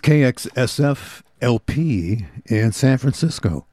[0.00, 3.66] KXSF LP in San Francisco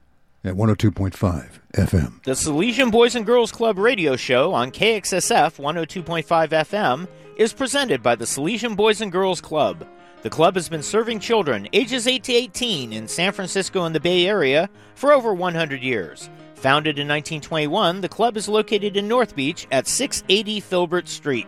[0.43, 2.23] at 102.5 FM.
[2.23, 7.07] The Salesian Boys and Girls Club radio show on KXSF 102.5 FM
[7.37, 9.87] is presented by the Salesian Boys and Girls Club.
[10.23, 13.99] The club has been serving children ages 8 to 18 in San Francisco and the
[13.99, 16.29] Bay Area for over 100 years.
[16.55, 21.47] Founded in 1921, the club is located in North Beach at 680 Filbert Street.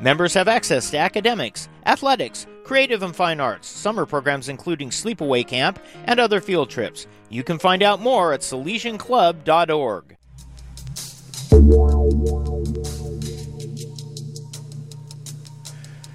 [0.00, 5.78] Members have access to academics, athletics, creative and fine arts, summer programs including sleepaway camp,
[6.06, 7.06] and other field trips.
[7.28, 10.16] You can find out more at salesianclub.org.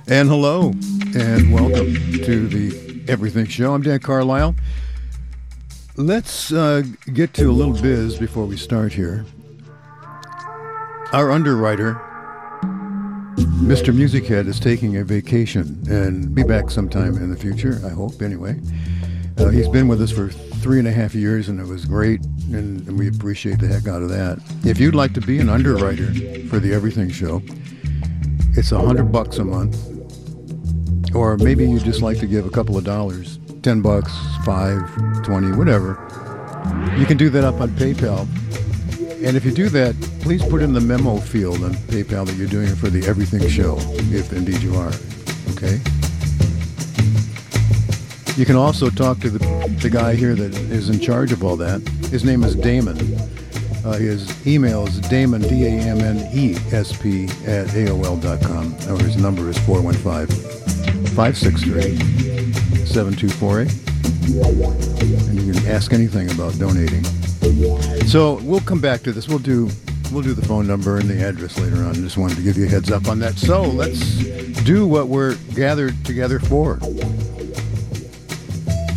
[0.08, 0.72] And hello,
[1.16, 1.94] and welcome
[2.24, 3.76] to the Everything Show.
[3.76, 4.56] I'm Dan Carlisle.
[5.98, 6.82] Let's uh,
[7.14, 9.26] get to a little biz before we start here.
[11.14, 12.02] Our underwriter,
[13.60, 13.94] Mr.
[13.94, 18.22] Music Head is taking a vacation and be back sometime in the future, I hope,
[18.22, 18.58] anyway.
[19.38, 22.22] Uh, he's been with us for three and a half years, and it was great,
[22.54, 24.40] and, and we appreciate the heck out of that.
[24.64, 26.06] If you'd like to be an underwriter
[26.48, 27.42] for the Everything Show,
[28.54, 29.78] it's a hundred bucks a month,
[31.14, 34.12] or maybe you just like to give a couple of dollars, ten bucks,
[34.46, 34.82] five,
[35.24, 36.00] twenty, whatever.
[36.98, 38.26] You can do that up on PayPal
[39.24, 42.48] and if you do that, please put in the memo field on PayPal that you're
[42.48, 43.78] doing it for the Everything Show,
[44.12, 44.92] if indeed you are.
[45.52, 45.80] Okay?
[48.40, 49.40] You can also talk to the,
[49.82, 51.82] the guy here that is in charge of all that.
[52.10, 52.98] His name is Damon.
[53.84, 58.76] Uh, his email is Damon, D A M N E S P, at AOL.com.
[58.90, 60.28] Or his number is 415
[61.16, 61.98] 563
[62.86, 63.89] 7248.
[64.24, 67.04] And you can ask anything about donating.
[68.08, 69.28] So we'll come back to this.
[69.28, 69.70] We'll do
[70.12, 71.94] we'll do the phone number and the address later on.
[71.96, 73.38] Just wanted to give you a heads up on that.
[73.38, 74.00] So let's
[74.64, 76.80] do what we're gathered together for.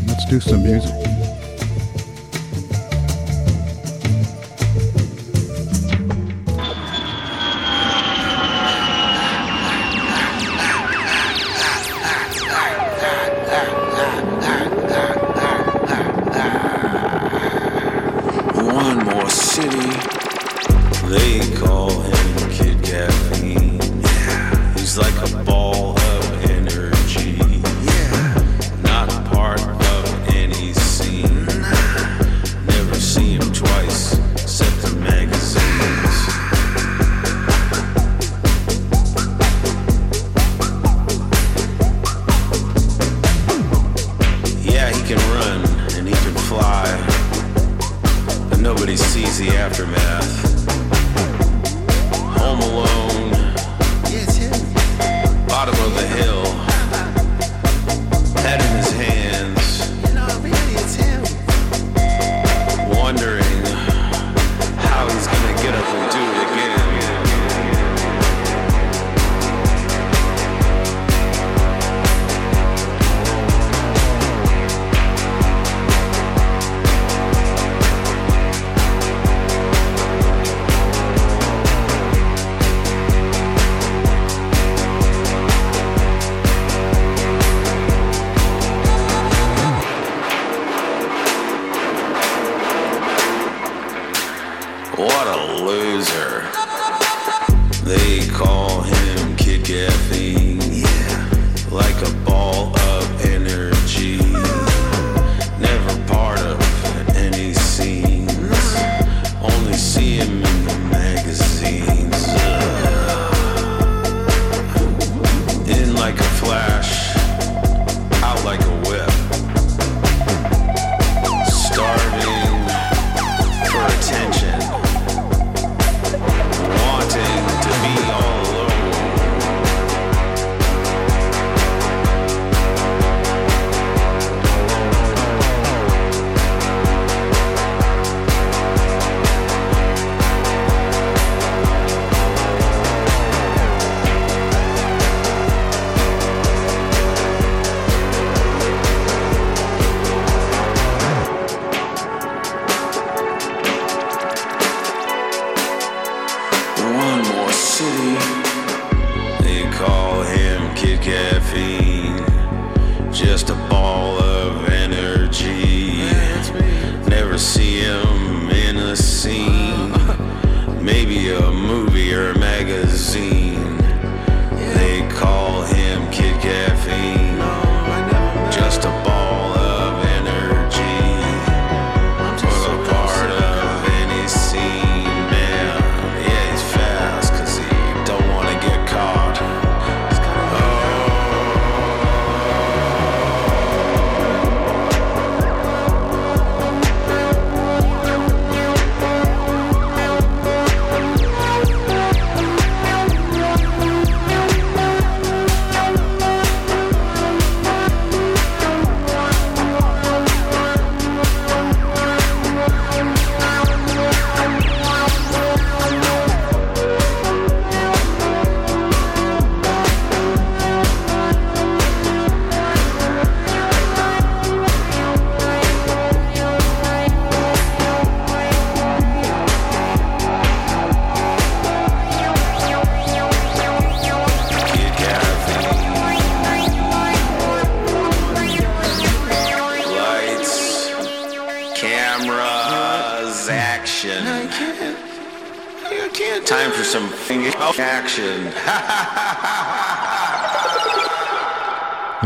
[0.07, 1.12] Let's do some music.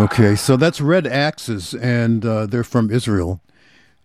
[0.06, 3.41] Okay, so that's Red Axes, and uh, they're from Israel.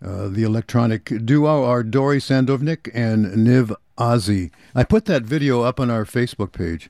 [0.03, 4.49] Uh, the electronic duo are Dori Sadovnik and Niv Arzi.
[4.73, 6.89] I put that video up on our Facebook page,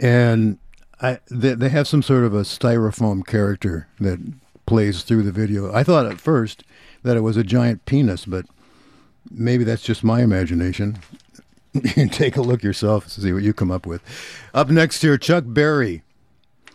[0.00, 0.58] and
[1.00, 4.18] I, they, they have some sort of a styrofoam character that
[4.66, 5.72] plays through the video.
[5.72, 6.64] I thought at first
[7.04, 8.46] that it was a giant penis, but
[9.30, 10.98] maybe that's just my imagination.
[11.96, 14.02] You take a look yourself, see what you come up with.
[14.52, 16.02] Up next here, Chuck Berry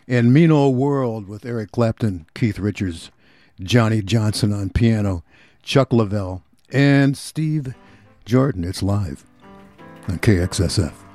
[0.07, 3.11] and Mean Old World with Eric Clapton, Keith Richards,
[3.59, 5.23] Johnnie Johnson on piano.
[5.67, 7.75] Chuck Leavell, and Steve
[8.23, 8.63] Jordan.
[8.63, 9.25] It's live
[10.07, 11.06] on KXSF.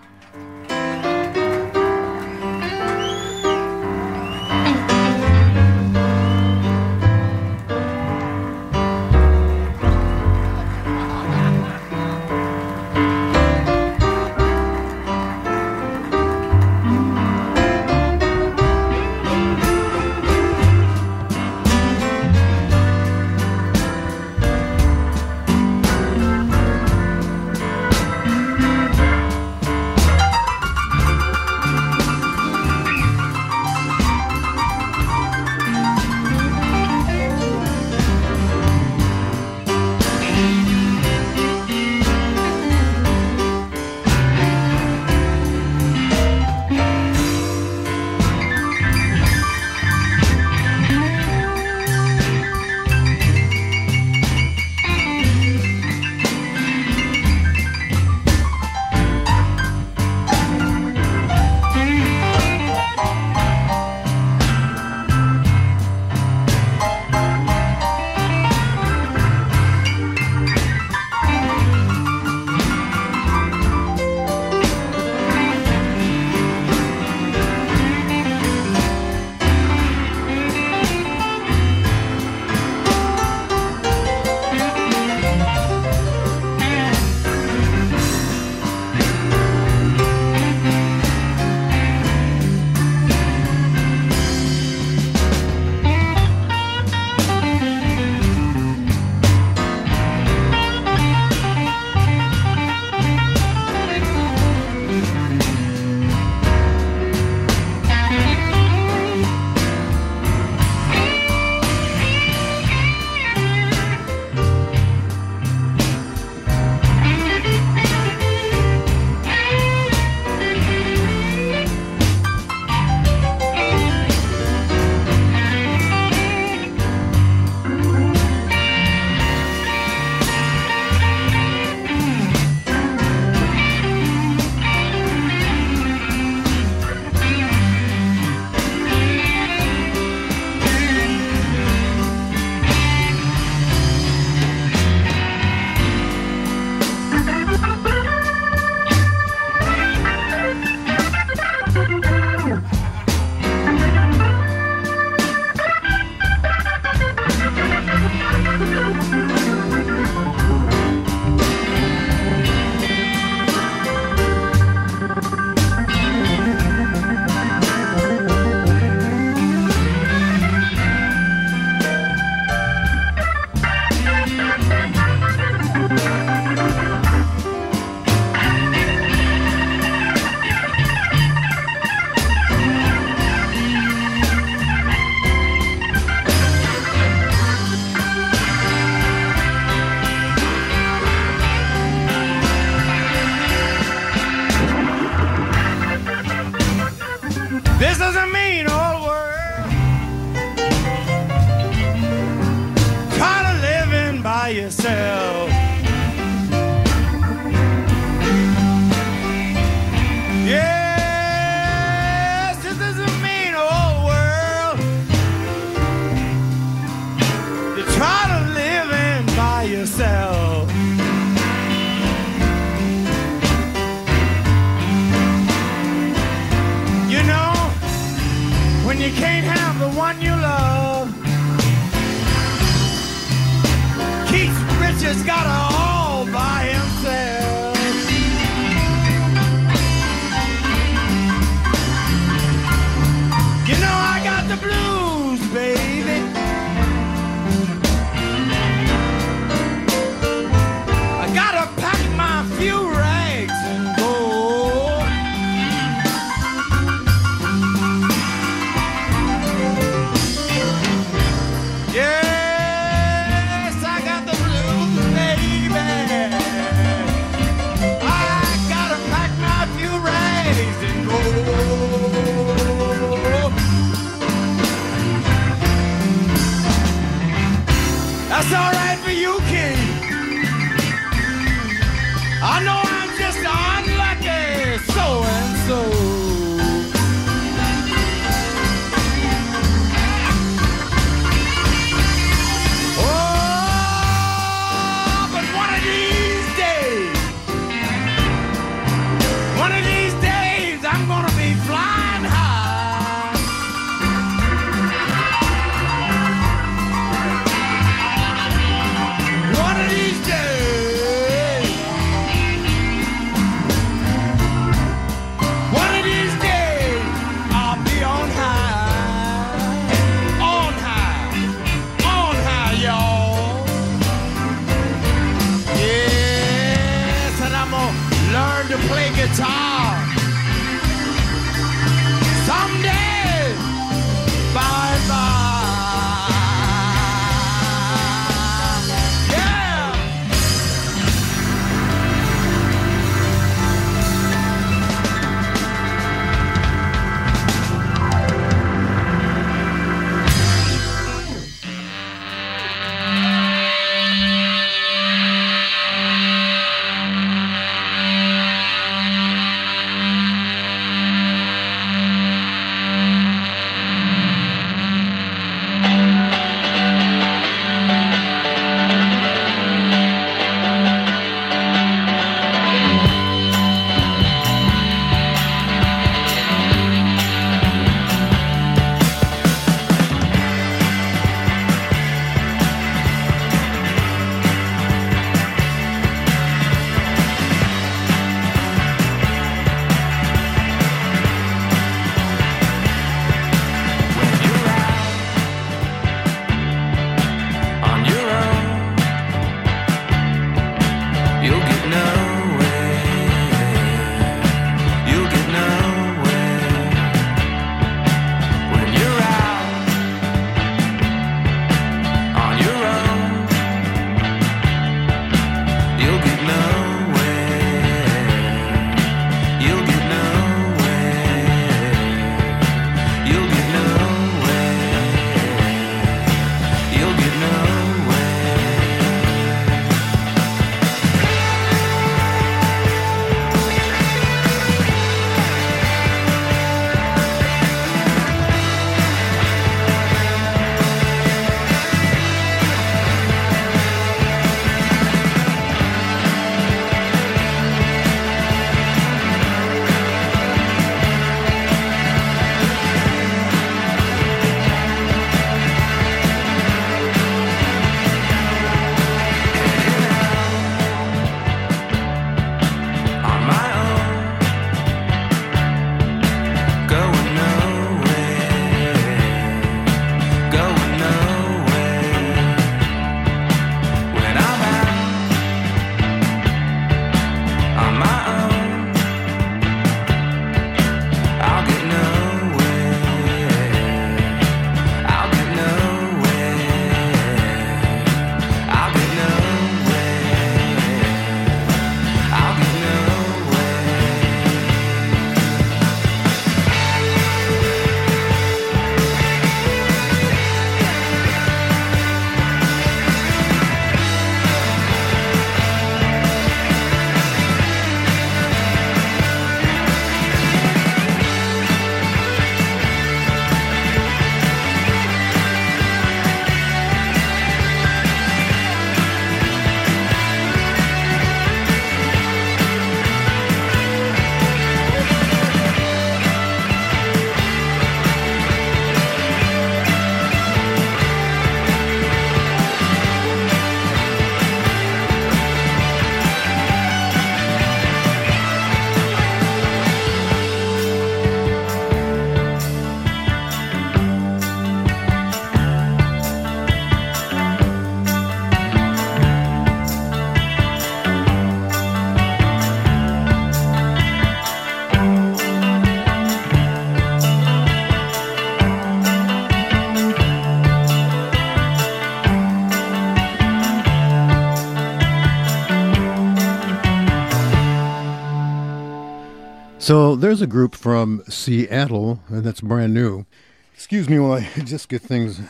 [569.83, 573.27] So there's a group from Seattle, and that's brand new.
[573.75, 575.41] Excuse me while I just get things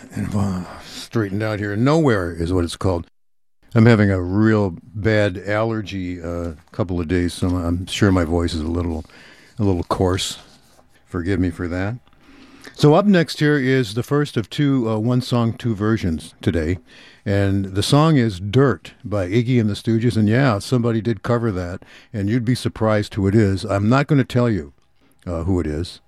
[0.83, 1.77] straightened out here.
[1.77, 3.07] Nowhere is what it's called.
[3.75, 8.25] I'm having a real bad allergy a uh, couple of days, so I'm sure my
[8.25, 9.05] voice is a little,
[9.59, 10.39] a little coarse.
[11.05, 11.97] Forgive me for that.
[12.73, 16.79] So up next here is the first of two uh, one song, two versions today,
[17.25, 20.17] and the song is "Dirt" by Iggy and the Stooges.
[20.17, 23.65] And yeah, somebody did cover that, and you'd be surprised who it is.
[23.65, 24.73] I'm not going to tell you
[25.27, 26.01] uh, who it is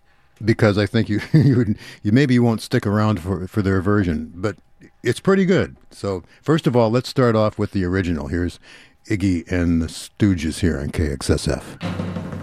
[0.44, 4.32] because I think you you, you maybe you won't stick around for for their version,
[4.34, 4.56] but
[5.02, 5.76] it's pretty good.
[5.90, 8.28] So first of all, let's start off with the original.
[8.28, 8.58] Here's
[9.08, 12.33] Iggy and the Stooges here on KXSF.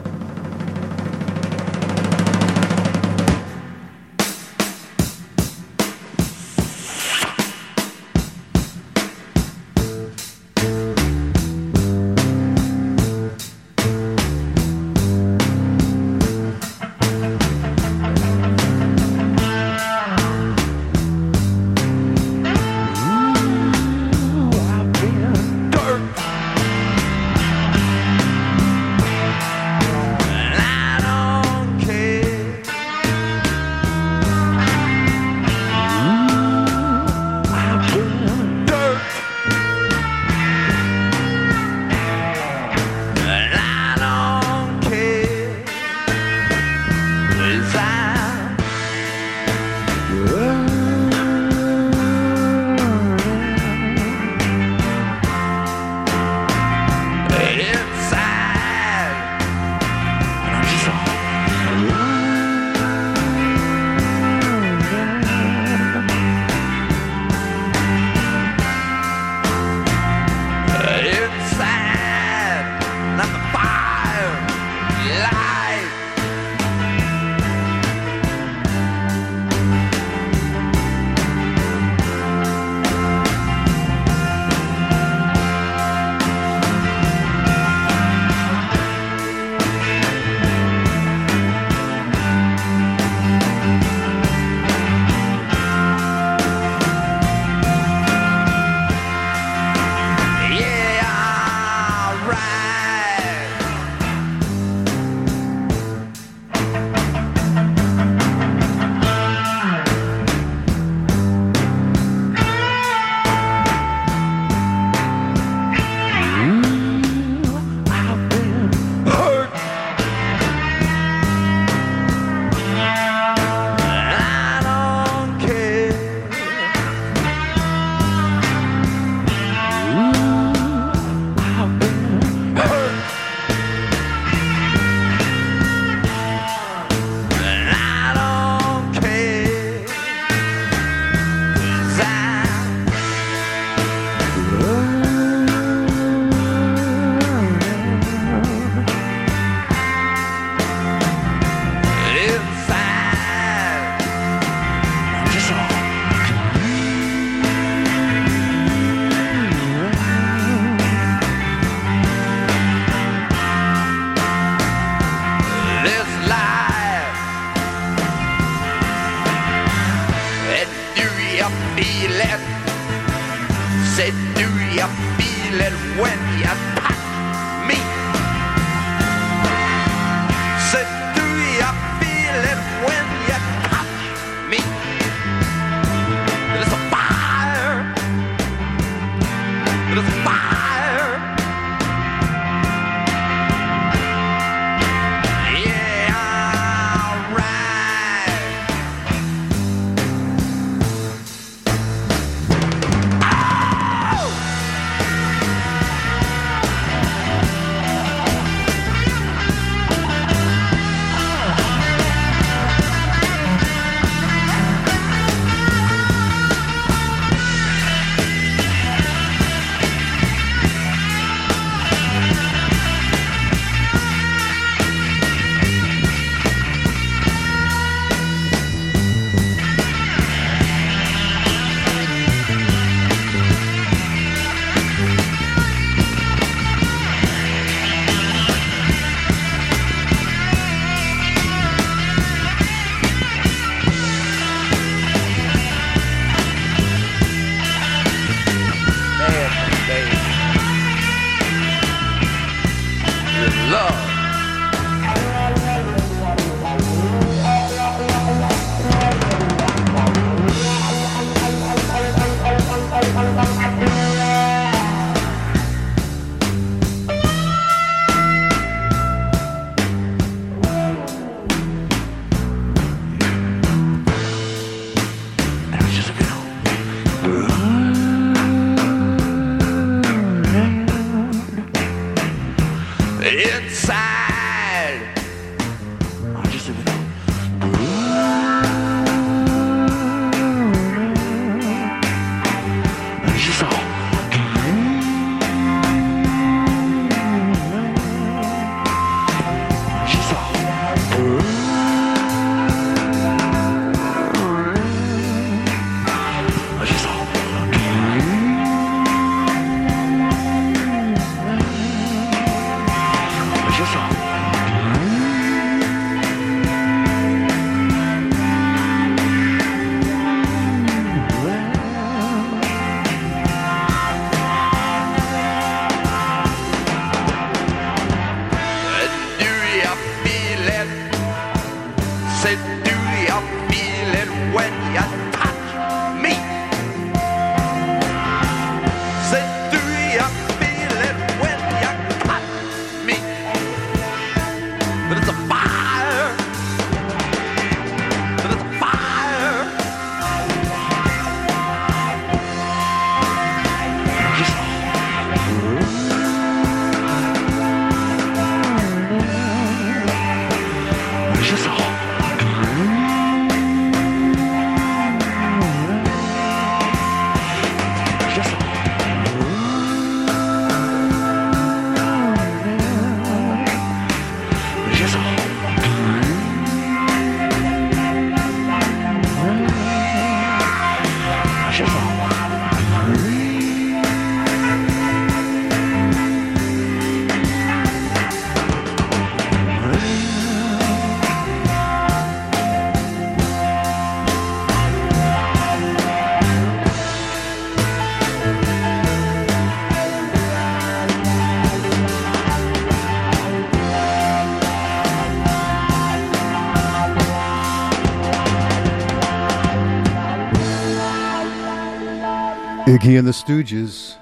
[413.12, 414.16] Iggy and the Stooges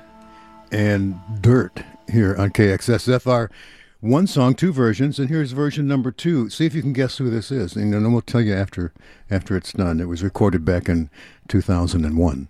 [0.72, 3.52] and Dirt here on KXSF are
[4.00, 6.50] one song, two versions, and here's version number two.
[6.50, 8.92] See if you can guess who this is, and then we'll tell you after
[9.30, 10.00] after it's done.
[10.00, 11.12] It was recorded back in
[11.50, 12.48] 2001.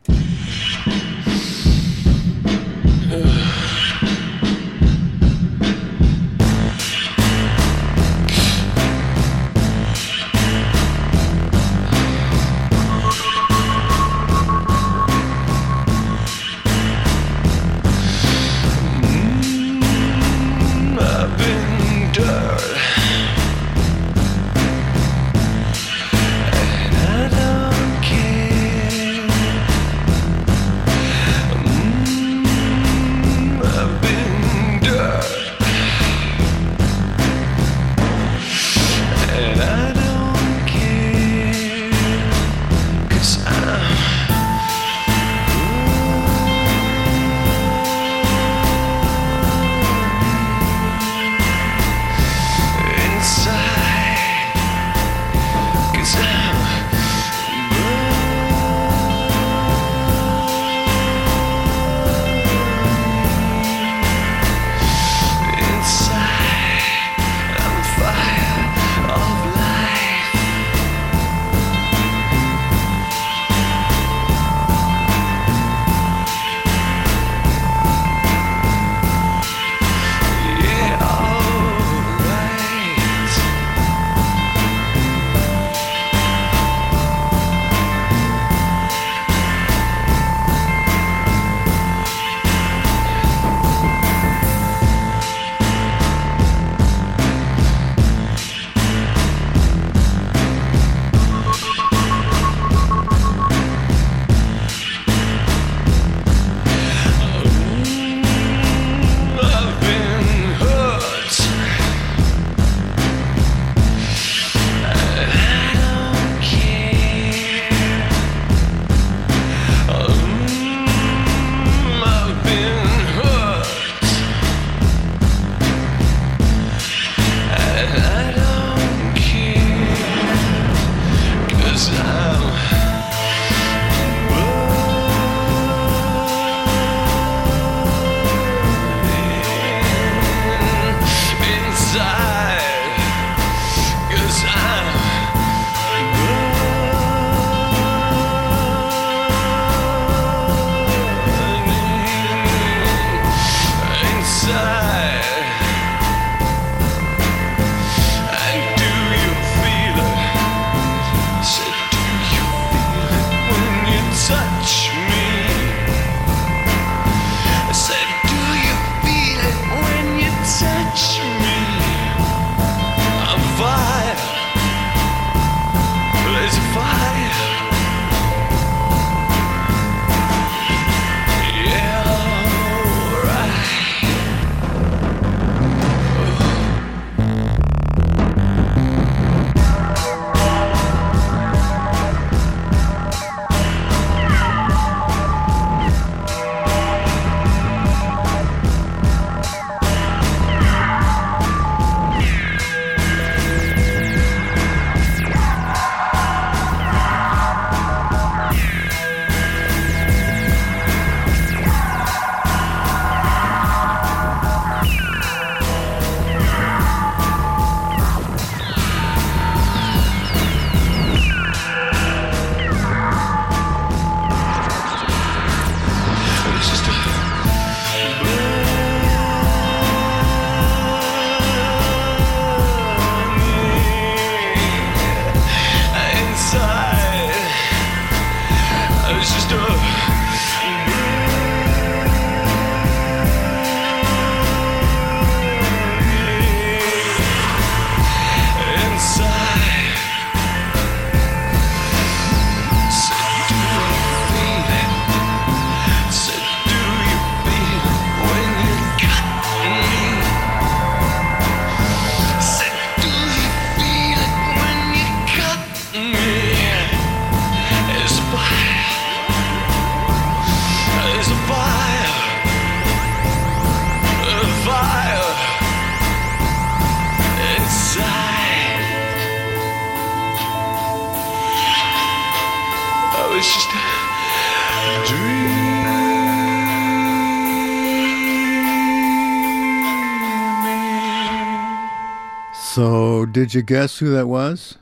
[293.19, 294.77] So, did you guess who that was?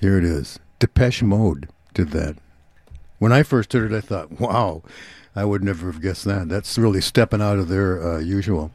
[0.00, 0.60] Here it is.
[0.78, 2.36] Depeche Mode did that.
[3.18, 4.84] When I first heard it, I thought, wow,
[5.34, 6.48] I would never have guessed that.
[6.48, 8.70] That's really stepping out of their uh, usual.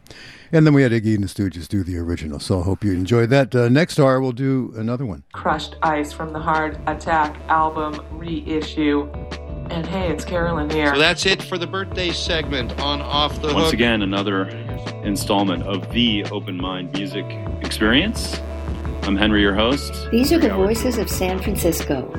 [0.51, 2.41] And then we had Iggy and the Stooges do the original.
[2.41, 3.55] So I hope you enjoyed that.
[3.55, 5.23] Uh, next hour, we'll do another one.
[5.31, 9.09] Crushed Ice from the Hard Attack album reissue.
[9.69, 10.93] And hey, it's Carolyn here.
[10.93, 13.73] So that's it for the birthday segment on Off the Once Hook.
[13.75, 14.49] again, another
[15.05, 17.25] installment of the Open Mind Music
[17.61, 18.41] Experience.
[19.05, 20.09] I'm Henry, your host.
[20.09, 22.09] These are the voices of San Francisco.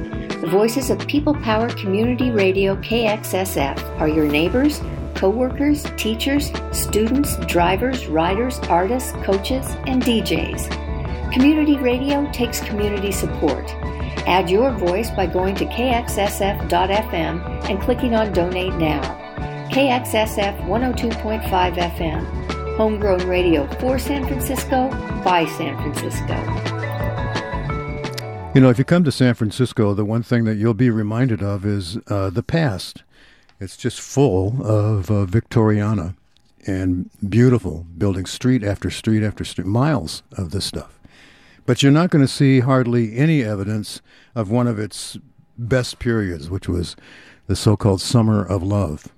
[0.40, 4.81] The voices of People Power Community Radio KXSF are your neighbors,
[5.16, 11.33] co-workers, teachers, students, drivers, riders, artists, coaches, and DJs.
[11.33, 13.68] Community radio takes community support.
[14.29, 16.68] Add your voice by going to kxsf.fm
[17.68, 19.03] and clicking on Donate Now.
[19.72, 22.77] KXSF 102.5 FM.
[22.77, 24.88] Homegrown radio for San Francisco,
[25.25, 26.75] by San Francisco.
[28.56, 31.42] You know, if you come to San Francisco, the one thing that you'll be reminded
[31.42, 33.02] of is uh, the past.
[33.60, 36.16] It's just full of uh, Victoriana
[36.66, 40.98] and beautiful, building street after street after street, miles of this stuff.
[41.66, 44.00] But you're not going to see hardly any evidence
[44.34, 45.18] of one of its
[45.58, 46.96] best periods, which was
[47.48, 49.08] the so called Summer of Love.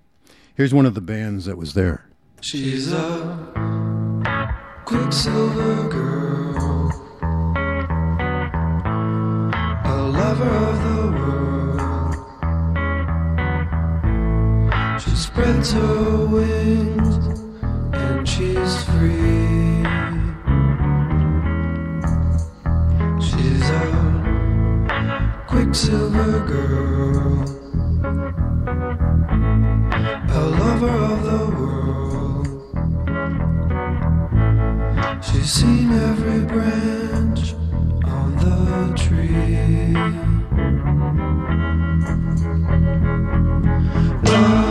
[0.57, 2.09] Here's one of the bands that was there.
[2.41, 3.39] She's a
[4.85, 6.68] quicksilver girl,
[10.29, 12.15] lover of the world.
[15.01, 17.15] She spreads her wings
[17.95, 19.85] and she's free.
[23.27, 23.85] She's a
[25.47, 27.45] quicksilver girl,
[30.29, 32.49] a lover of the world.
[35.25, 37.55] She's seen every branch
[38.41, 39.95] the tree.
[44.25, 44.68] Love,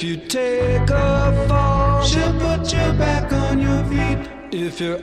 [0.00, 4.30] If you take a fall, she'll put you back on your feet.
[4.50, 5.02] If you're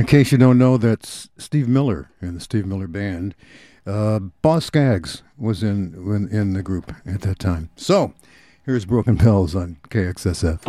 [0.00, 3.34] In case you don't know, that's Steve Miller and the Steve Miller Band.
[3.86, 7.68] Uh, Boz Scaggs was in, in in the group at that time.
[7.76, 8.14] So
[8.64, 10.64] here's Broken Bells on KXSF.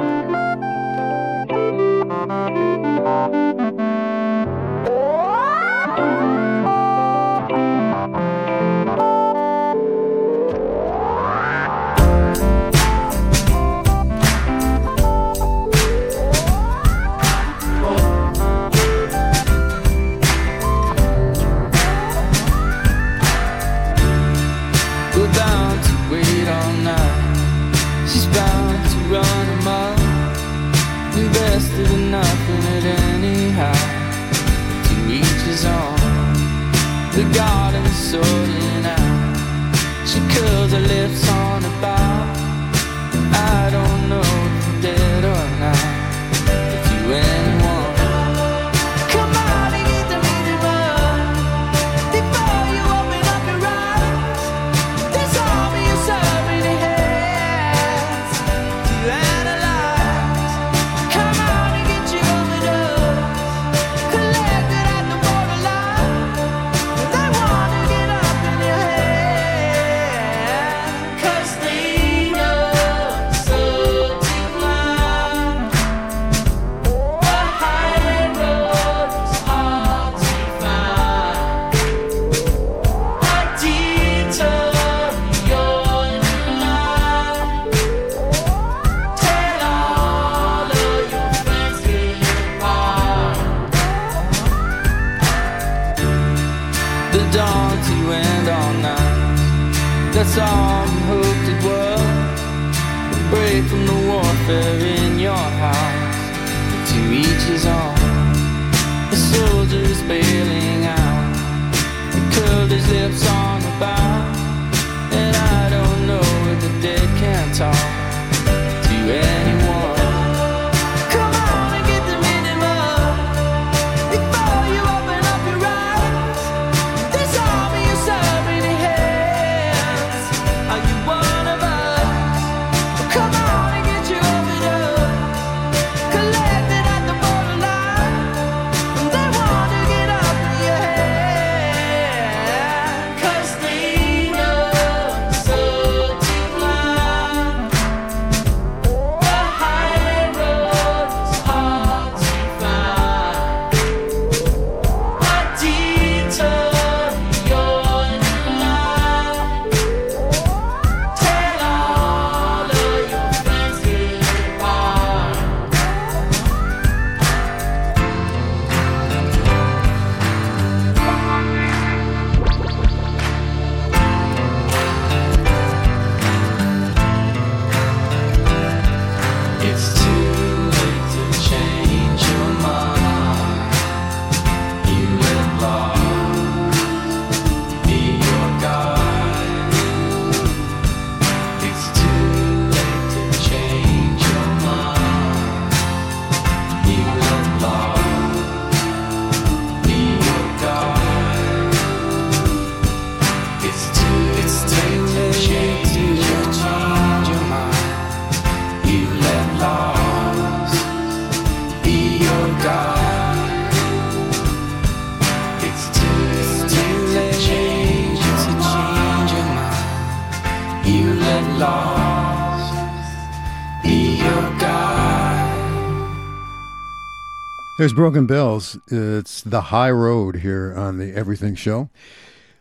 [227.81, 228.77] There's Broken Bells.
[228.91, 231.89] It's the high road here on the Everything Show.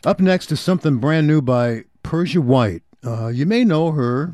[0.03, 2.81] Up next is something brand new by Persia White.
[3.05, 4.33] Uh, you may know her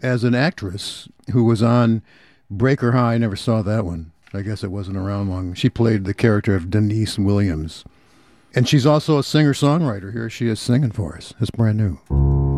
[0.00, 2.02] as an actress who was on
[2.48, 3.14] Breaker High.
[3.14, 4.12] I never saw that one.
[4.32, 5.52] I guess it wasn't around long.
[5.54, 7.84] She played the character of Denise Williams.
[8.54, 10.12] And she's also a singer songwriter.
[10.12, 11.34] Here she is singing for us.
[11.40, 12.49] It's brand new.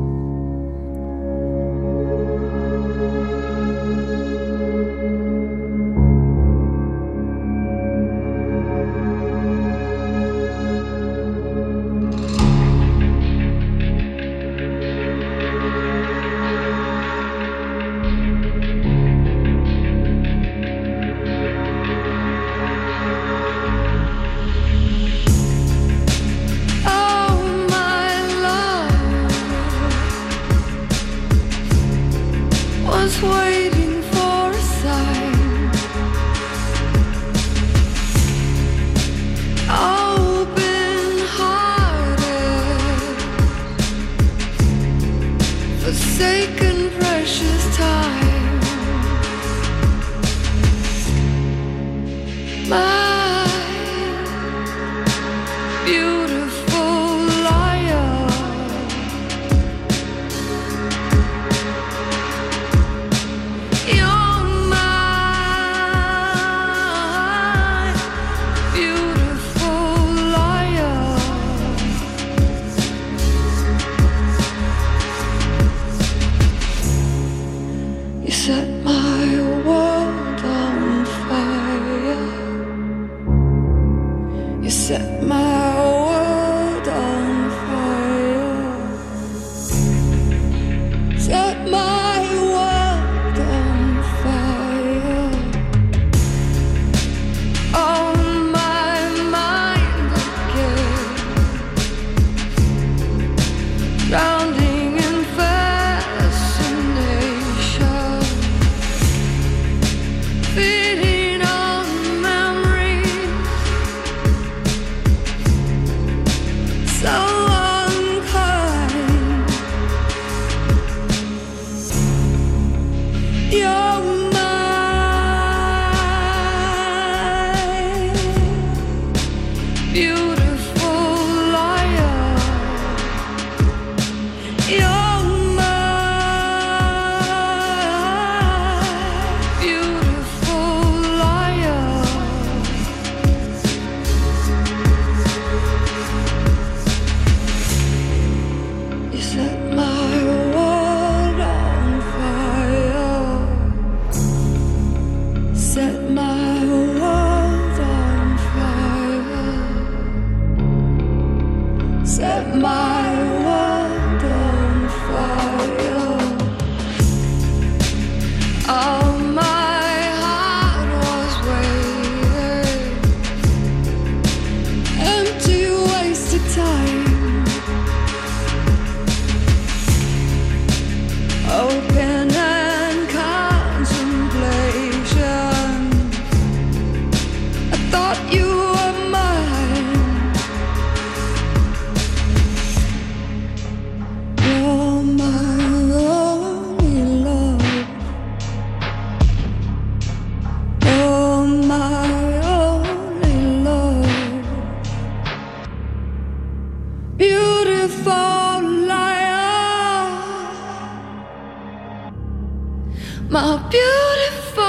[213.32, 214.62] My beautiful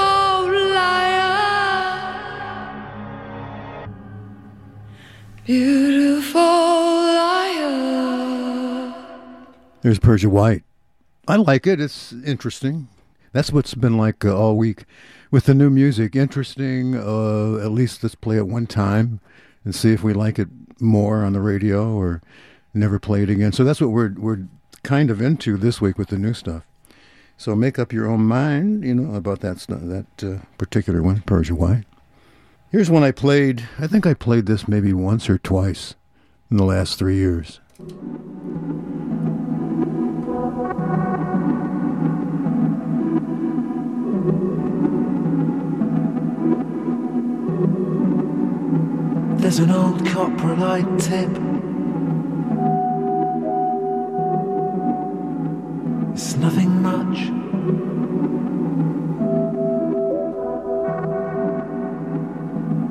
[0.72, 1.84] liar.
[5.44, 6.40] Beautiful
[7.20, 7.74] liar.
[9.82, 10.62] There's Persia White.
[11.28, 11.78] I like it.
[11.78, 12.88] It's interesting.
[13.32, 14.86] That's what's been like uh, all week
[15.30, 16.16] with the new music.
[16.16, 16.94] Interesting.
[16.96, 19.20] Uh, at least let's play it one time
[19.62, 20.48] and see if we like it
[20.80, 22.22] more on the radio or
[22.72, 23.52] never play it again.
[23.52, 24.48] So that's what we're we're
[24.82, 26.62] kind of into this week with the new stuff.
[27.36, 31.54] So make up your own mind, you know, about that that uh, particular one, Persia
[31.54, 31.84] White.
[32.70, 33.68] Here's one I played.
[33.78, 35.94] I think I played this maybe once or twice
[36.50, 37.60] in the last three years.
[49.40, 51.53] There's an old Coprolite Tip.
[56.14, 57.26] It's nothing much.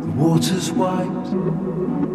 [0.01, 2.12] The water's white.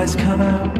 [0.00, 0.79] Dragonflies come out.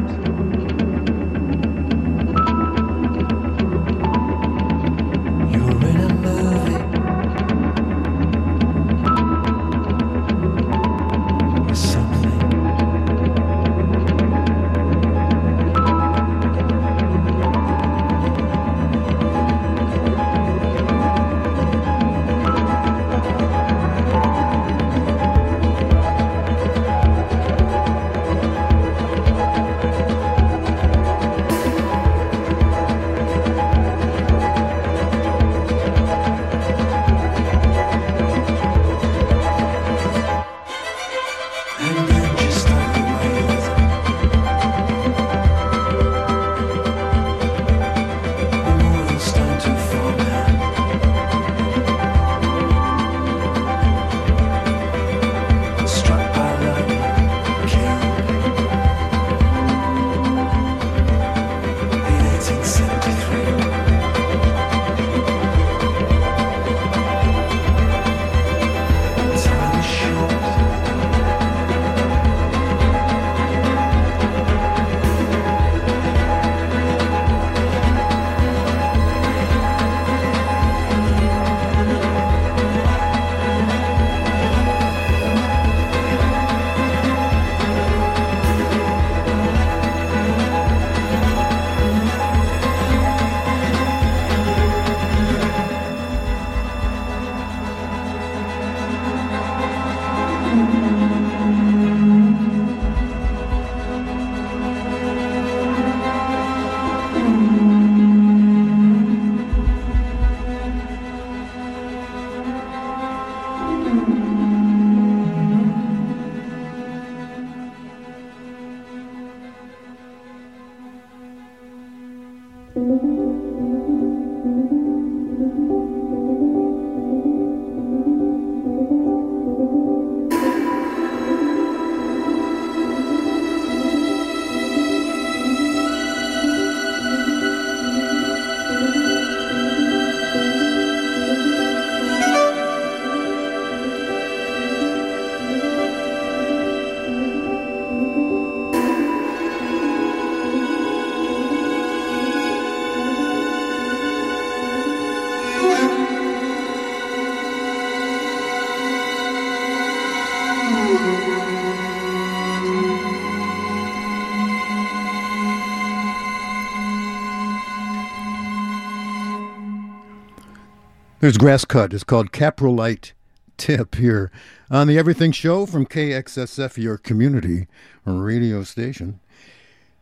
[171.21, 171.93] There's Grasscut.
[171.93, 173.11] It's called Coprolite
[173.55, 174.31] Tip here
[174.71, 177.67] on the Everything Show from KXSF, your community
[178.05, 179.19] radio station.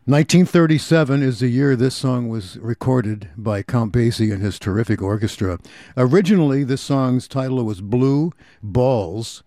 [0.06, 5.60] 1937 is the year this song was recorded by Count Basie and his terrific orchestra.
[5.98, 8.32] Originally, this song's title was Blue
[8.64, 9.44] Balls,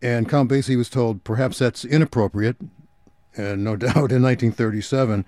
[0.00, 2.58] and Count Basie was told perhaps that's inappropriate,
[3.36, 5.24] and no doubt in 1937.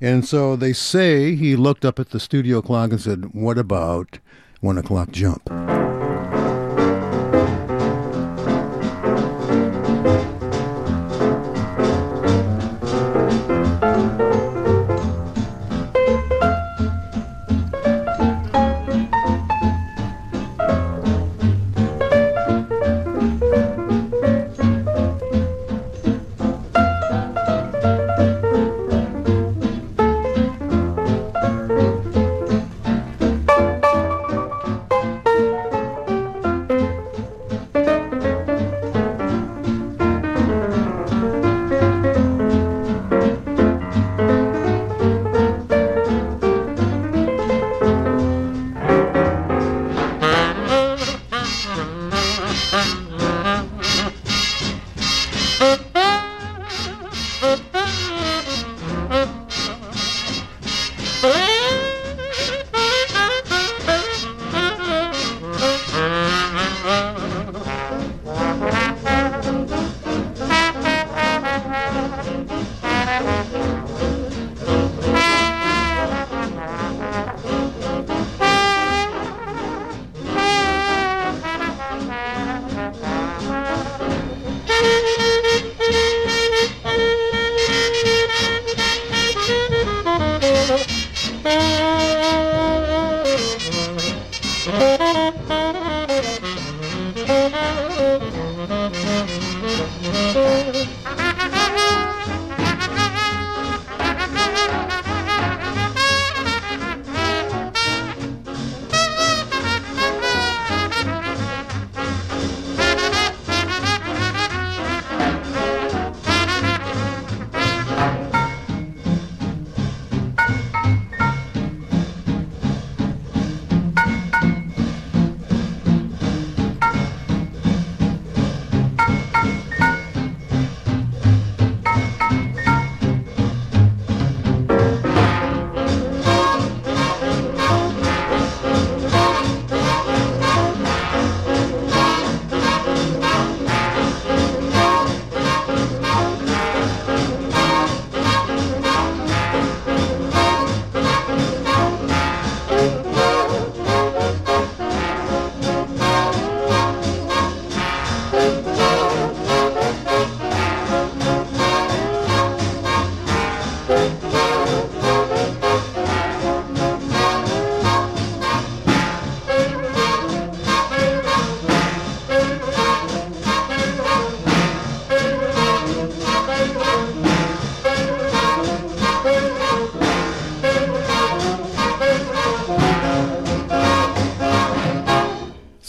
[0.00, 4.20] And so they say he looked up at the studio clock and said, What about
[4.62, 5.50] one o'clock jump?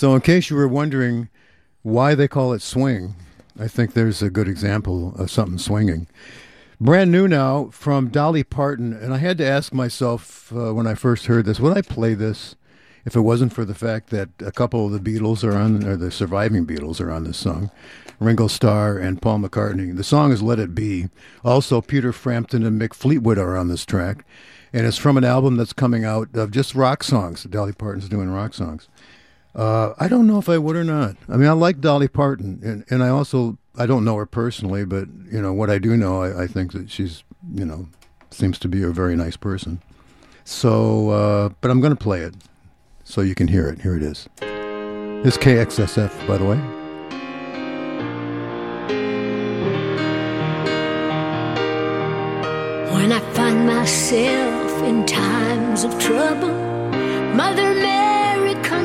[0.03, 1.29] So, in case you were wondering
[1.81, 3.15] why they call it swing,
[3.57, 6.07] I think there's a good example of something swinging.
[6.81, 10.95] Brand new now from Dolly Parton, and I had to ask myself uh, when I
[10.95, 12.57] first heard this, would I play this
[13.05, 15.95] if it wasn't for the fact that a couple of the Beatles are on, or
[15.95, 17.71] the surviving Beatles are on this song,
[18.19, 19.95] Ringo Starr and Paul McCartney.
[19.95, 21.07] The song is "Let It Be."
[21.45, 24.25] Also, Peter Frampton and Mick Fleetwood are on this track,
[24.73, 27.43] and it's from an album that's coming out of just rock songs.
[27.43, 28.89] Dolly Parton's doing rock songs.
[29.55, 31.15] Uh, I don't know if I would or not.
[31.29, 34.85] I mean, I like Dolly Parton, and, and I also I don't know her personally,
[34.85, 37.23] but you know what I do know, I, I think that she's
[37.53, 37.87] you know
[38.31, 39.81] seems to be a very nice person.
[40.43, 42.35] So, uh, but I'm going to play it
[43.03, 43.81] so you can hear it.
[43.81, 44.27] Here it is.
[44.39, 46.57] This KXSF, by the way.
[52.93, 56.49] When I find myself in times of trouble,
[57.35, 58.12] Mother Mary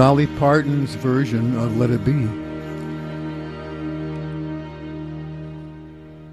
[0.00, 2.26] Dolly Parton's version of Let It Be.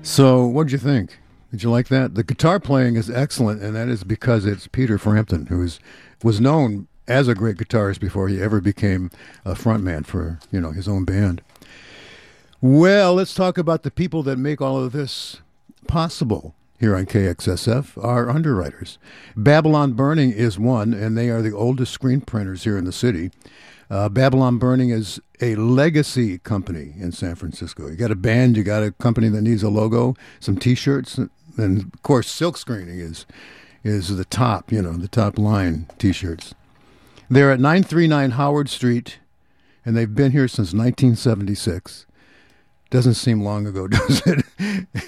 [0.03, 1.19] So, what'd you think?
[1.51, 2.15] Did you like that?
[2.15, 5.81] The guitar playing is excellent, and that is because it's Peter Frampton, who is,
[6.23, 9.11] was known as a great guitarist before he ever became
[9.43, 11.41] a frontman for you know his own band.
[12.61, 15.41] Well, let's talk about the people that make all of this
[15.89, 18.97] possible here on KXSF, are underwriters.
[19.35, 23.31] Babylon Burning is one, and they are the oldest screen printers here in the city.
[23.89, 27.87] Uh, Babylon Burning is a legacy company in San Francisco.
[27.87, 31.29] You got a band, you got a company that needs a logo, some T-shirts, and
[31.93, 33.25] of course, silk screening is
[33.83, 36.53] is the top, you know, the top line T-shirts.
[37.29, 39.19] They're at 939 Howard Street,
[39.85, 42.05] and they've been here since 1976.
[42.89, 44.45] Doesn't seem long ago, does it?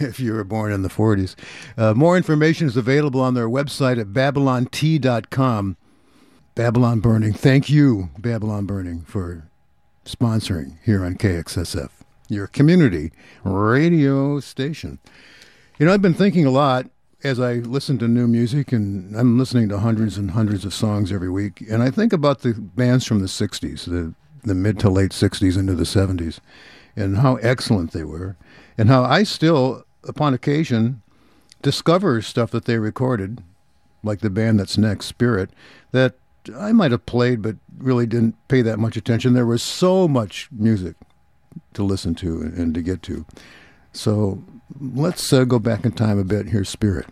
[0.02, 1.36] if you were born in the 40s.
[1.78, 5.78] Uh, more information is available on their website at babylont.com.
[6.56, 7.34] Babylon Burning.
[7.34, 9.50] Thank you, Babylon Burning, for
[10.06, 11.90] sponsoring here on KXSF,
[12.28, 13.12] your community
[13.44, 15.00] radio station.
[15.78, 16.88] You know, I've been thinking a lot
[17.24, 21.12] as I listen to new music, and I'm listening to hundreds and hundreds of songs
[21.12, 24.14] every week, and I think about the bands from the 60s, the,
[24.44, 26.40] the mid to late 60s into the 70s,
[27.00, 28.36] and how excellent they were,
[28.78, 31.02] and how I still, upon occasion,
[31.62, 33.44] discover stuff that they recorded,
[34.04, 35.50] like the band that's next, Spirit,
[35.92, 36.16] that
[36.58, 39.34] I might have played but really didn't pay that much attention.
[39.34, 40.96] There was so much music
[41.74, 43.26] to listen to and to get to.
[43.92, 44.42] So
[44.80, 46.48] let's uh, go back in time a bit.
[46.48, 47.08] Here's Spirit.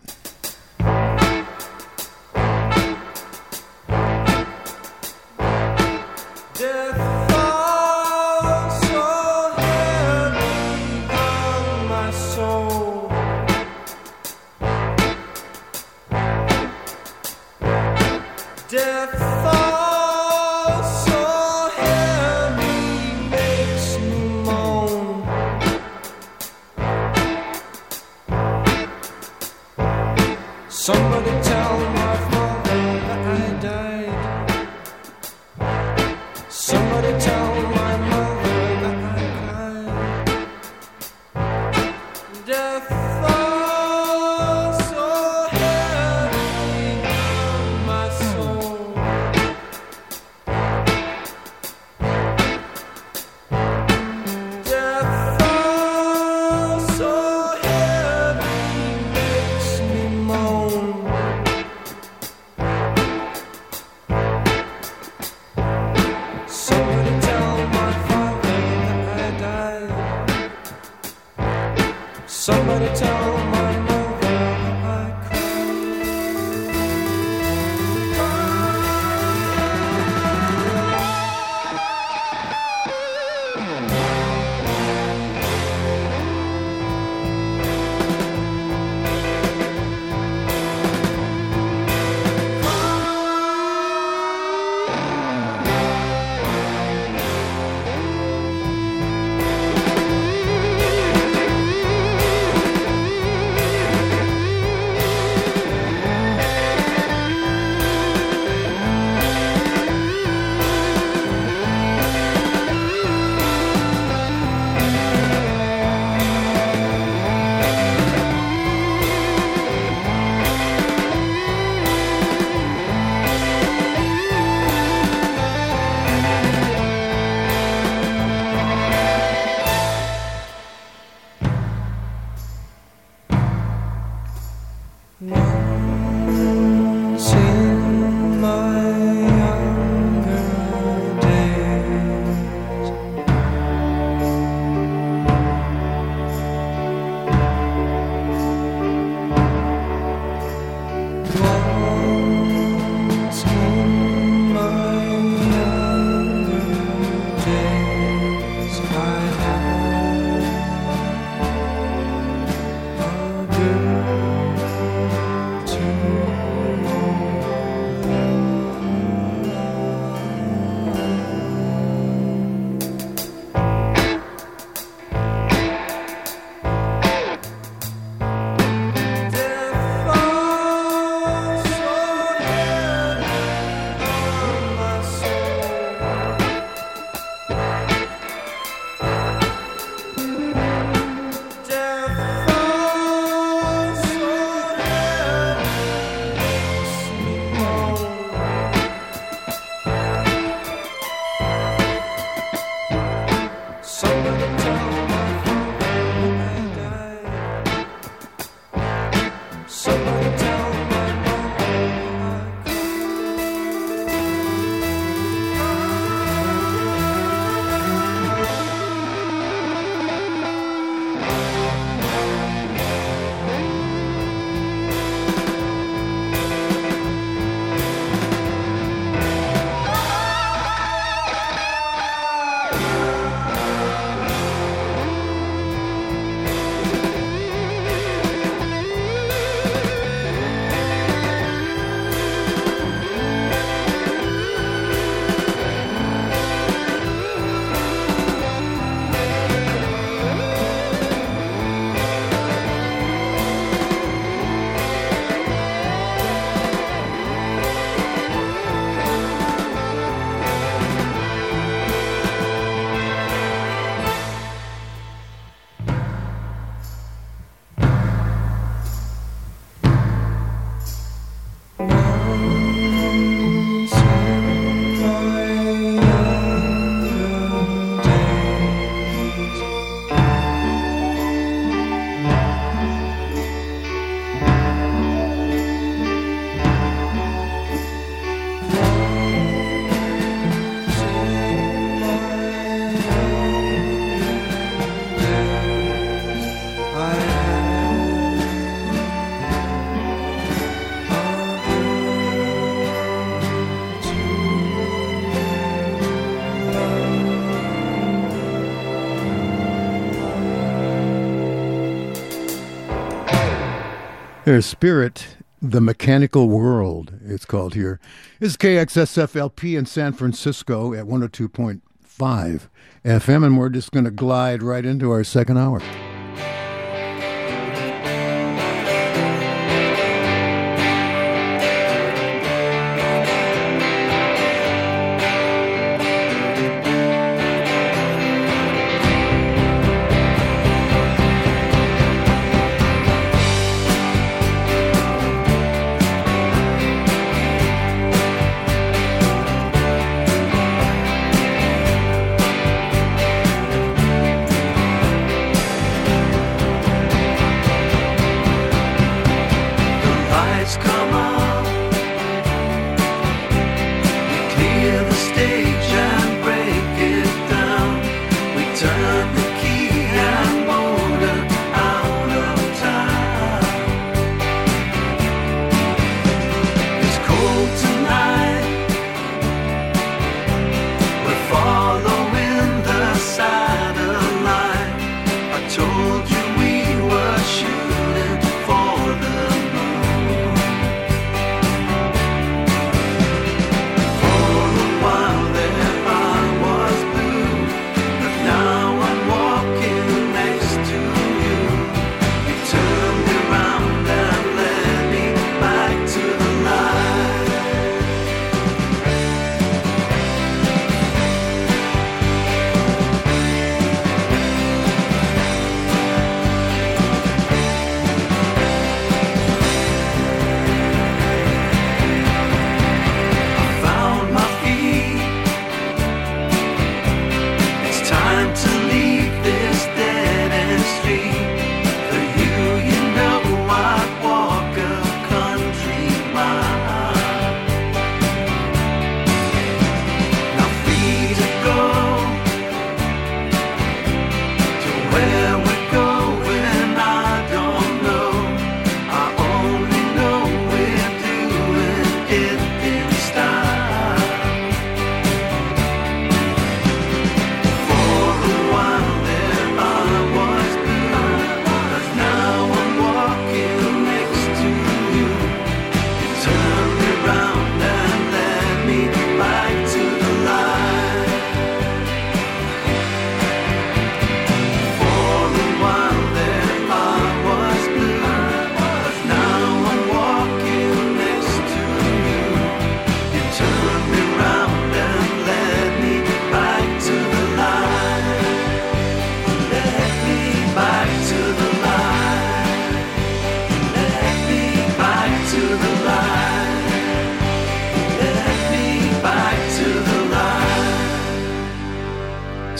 [314.48, 318.00] There's Spirit, the Mechanical World, it's called here.
[318.40, 322.68] This is KXSFLP in San Francisco at 102.5
[323.04, 325.82] FM, and we're just going to glide right into our second hour.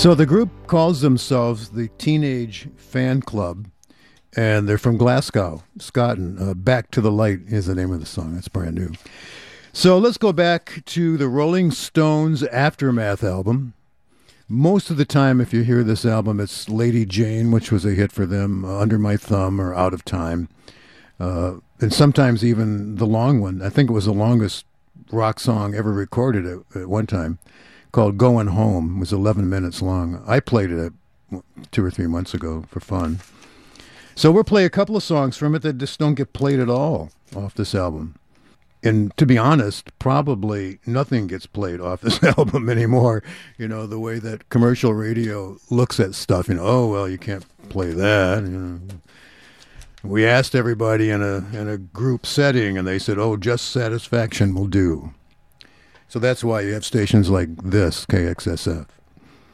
[0.08, 3.66] So the group calls themselves the Teenage Fanclub,
[4.34, 6.40] and they're from Glasgow, Scotland.
[6.40, 8.34] Uh, Back to the Light is the name of the song.
[8.38, 8.92] It's brand new.
[9.74, 13.74] So let's go back to the Rolling Stones Aftermath album.
[14.48, 17.90] Most of the time, if you hear this album, it's Lady Jane, which was a
[17.90, 20.48] hit for them, uh, Under My Thumb or Out of Time.
[21.20, 23.60] Uh, and sometimes even the long one.
[23.60, 24.64] I think it was the longest
[25.12, 27.38] rock song ever recorded at, at one time
[27.92, 28.96] called Going Home.
[28.96, 30.22] It was 11 minutes long.
[30.26, 30.92] I played it
[31.70, 33.20] two or three months ago for fun.
[34.14, 36.68] So we'll play a couple of songs from it that just don't get played at
[36.68, 38.16] all off this album.
[38.82, 43.22] And to be honest, probably nothing gets played off this album anymore.
[43.56, 47.18] You know, the way that commercial radio looks at stuff, you know, oh, well, you
[47.18, 48.44] can't play that.
[48.44, 48.80] You know.
[50.04, 54.54] We asked everybody in a in a group setting, and they said, "Oh, just satisfaction
[54.54, 55.12] will do."
[56.08, 58.86] So that's why you have stations like this, KXSF.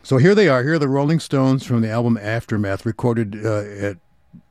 [0.04, 0.62] So here they are.
[0.62, 3.96] Here are the Rolling Stones from the album Aftermath, recorded uh, at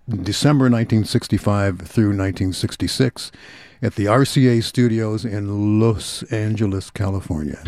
[0.10, 3.32] December 1965 through 1966
[3.82, 7.64] at the RCA studios in Los Angeles, California.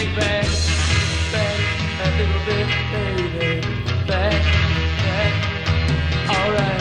[0.00, 0.46] Big back,
[1.30, 1.60] back
[2.04, 3.60] a little bit, baby,
[4.06, 4.42] back,
[5.04, 5.32] back,
[6.30, 6.79] alright.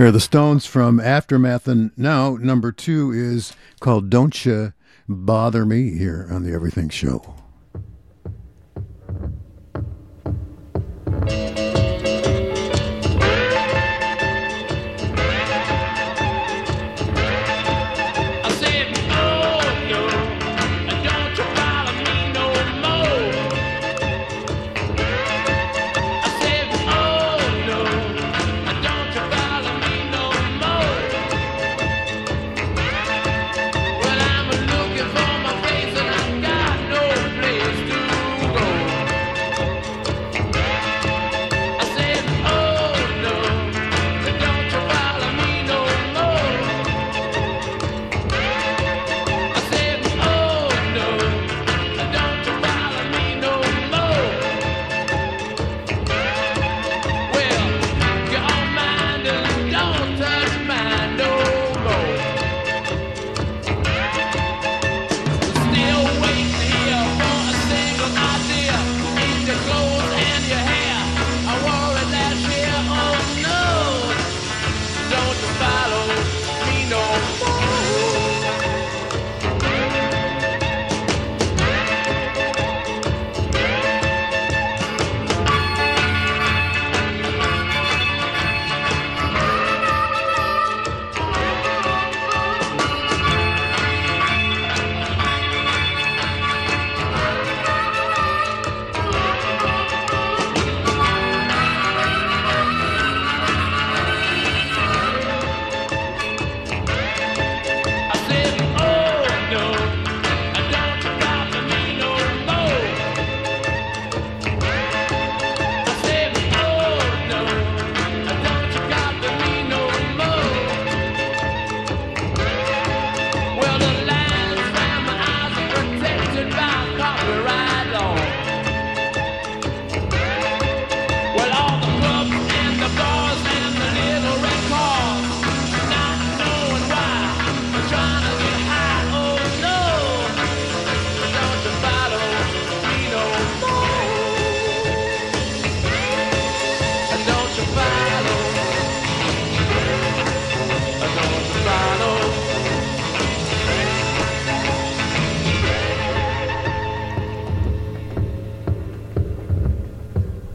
[0.00, 4.72] Here are the Stones from Aftermath, and now number two is called Don't You
[5.06, 7.34] Bother Me here on the Everything Show.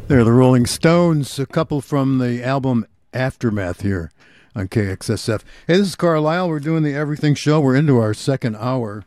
[0.07, 4.11] They're the Rolling Stones, a couple from the album Aftermath here
[4.55, 5.41] on KXSF.
[5.65, 6.47] Hey, this is Carlisle.
[6.47, 7.59] We're doing the Everything Show.
[7.59, 9.03] We're into our second hour.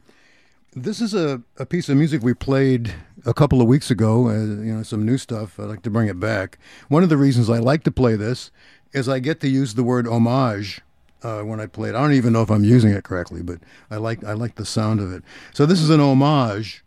[0.75, 2.95] This is a, a piece of music we played
[3.25, 5.61] a couple of weeks ago, uh, you know, some new stuff.
[5.61, 6.59] I'd like to bring it back.
[6.89, 8.51] One of the reasons I like to play this
[8.93, 10.81] is I get to use the word homage
[11.23, 11.95] uh, when I play it.
[11.95, 14.67] I don't even know if I'm using it correctly, but I like, I like the
[14.67, 15.23] sound of it.
[15.55, 16.85] So this is an homage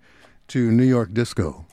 [0.50, 1.66] to New York disco.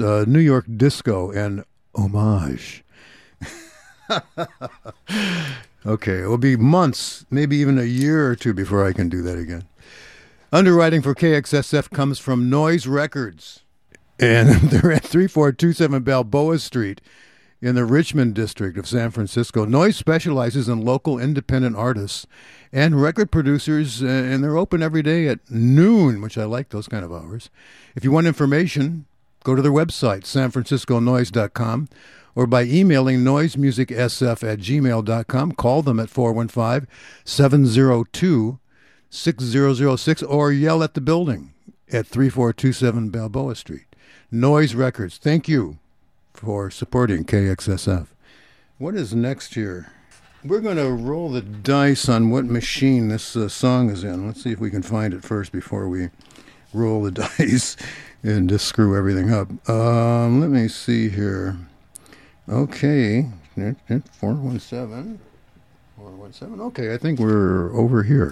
[0.00, 1.64] Uh, New York disco and
[1.94, 2.84] homage.
[5.86, 9.22] okay, it will be months, maybe even a year or two before I can do
[9.22, 9.64] that again.
[10.52, 13.64] Underwriting for KXSF comes from Noise Records,
[14.18, 17.00] and they're at 3427 Balboa Street
[17.60, 19.64] in the Richmond district of San Francisco.
[19.64, 22.26] Noise specializes in local independent artists
[22.72, 27.04] and record producers, and they're open every day at noon, which I like those kind
[27.04, 27.50] of hours.
[27.96, 29.06] If you want information,
[29.48, 31.88] go to their website, sanfrancisconoise.com,
[32.34, 35.52] or by emailing noisemusicsf at gmail.com.
[35.52, 36.86] Call them at 415
[37.24, 38.58] 702
[39.10, 41.54] 6006 or yell at the building
[41.90, 43.86] at 3427 Balboa Street.
[44.30, 45.78] Noise Records, thank you
[46.34, 48.08] for supporting KXSF.
[48.76, 49.90] What is next here?
[50.44, 54.26] We're going to roll the dice on what machine this uh, song is in.
[54.26, 56.10] Let's see if we can find it first before we
[56.74, 57.78] roll the dice
[58.22, 59.48] and just screw everything up.
[59.68, 61.56] Um, let me see here.
[62.48, 65.20] Okay, 417.
[65.96, 66.60] 417.
[66.66, 68.30] Okay, I think we're over here.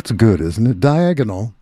[0.00, 0.80] That's good, isn't it?
[0.80, 1.54] Diagonal.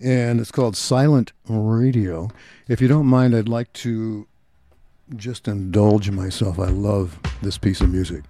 [0.00, 2.30] And it's called Silent Radio.
[2.66, 4.26] If you don't mind, I'd like to
[5.14, 6.58] just indulge myself.
[6.58, 8.24] I love this piece of music.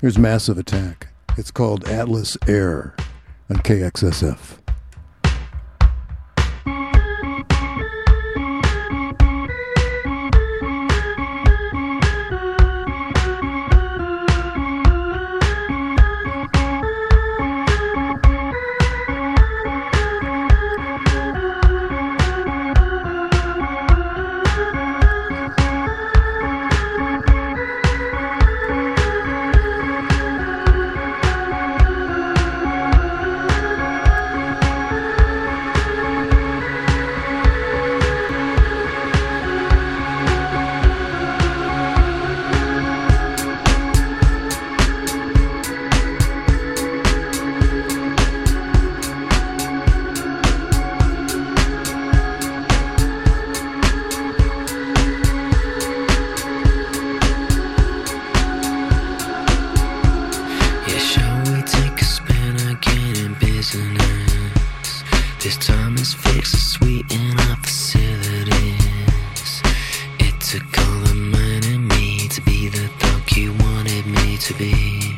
[0.00, 1.10] Here's Massive Attack.
[1.38, 2.96] It's called Atlas Air
[3.48, 4.63] on KXSF.
[65.44, 68.48] This time is fixed, sweet in our facilities.
[70.18, 74.54] It took all the man in me to be the dog you wanted me to
[74.54, 75.13] be.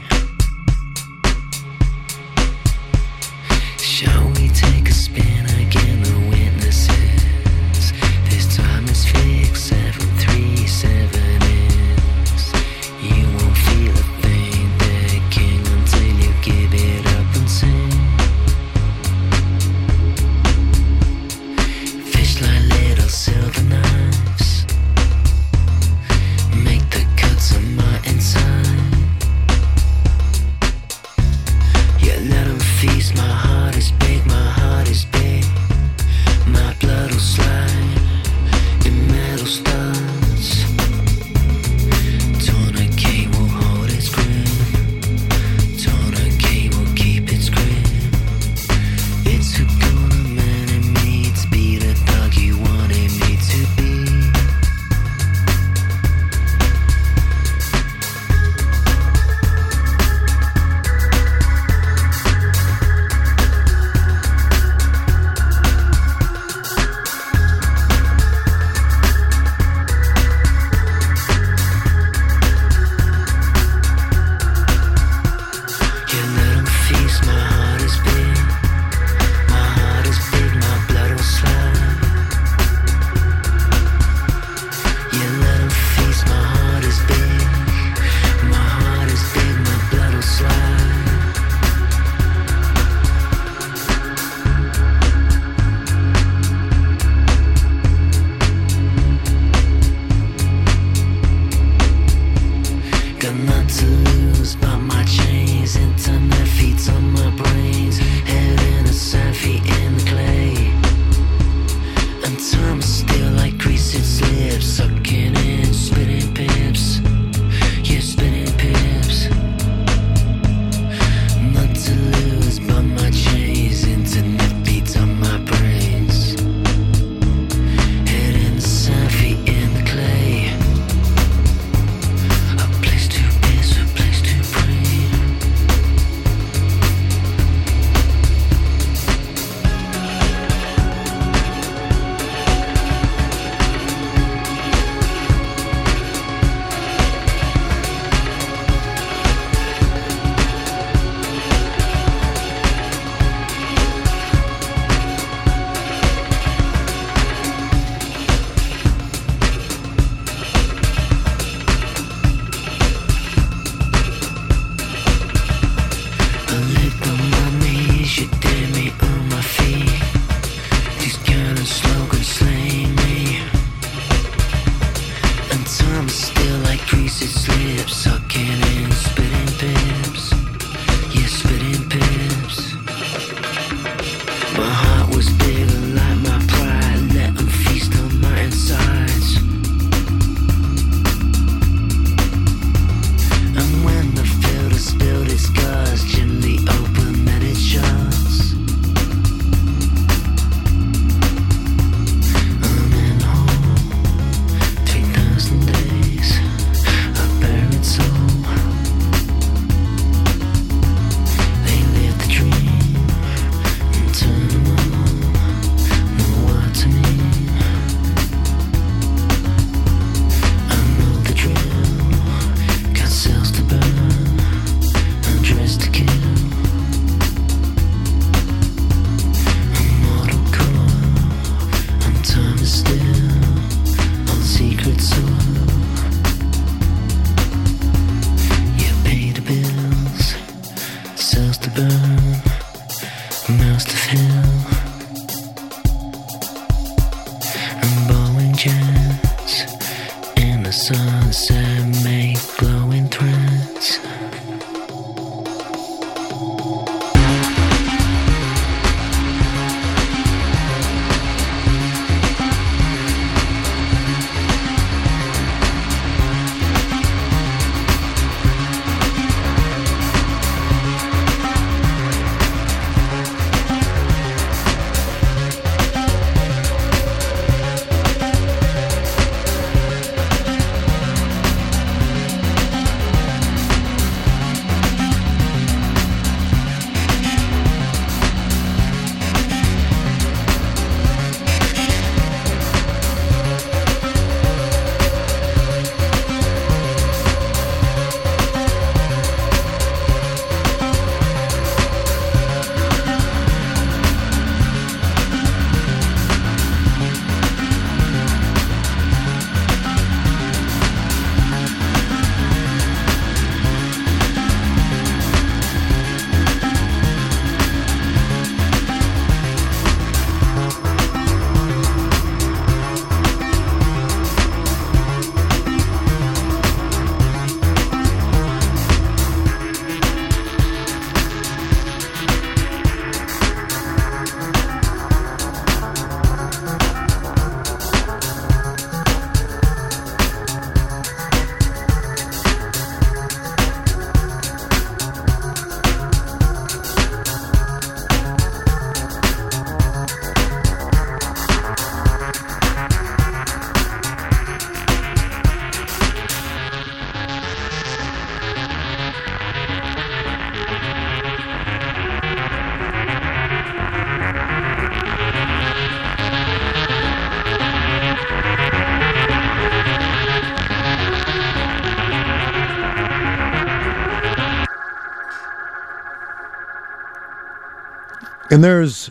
[378.57, 379.11] And there's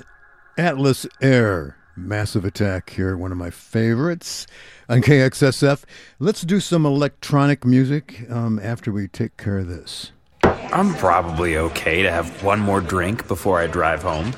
[0.57, 4.47] Atlas Air, Massive Attack here, one of my favorites
[4.89, 5.83] on KXSF.
[6.17, 10.11] Let's do some electronic music um, after we take care of this.
[10.41, 14.33] I'm probably okay to have one more drink before I drive home.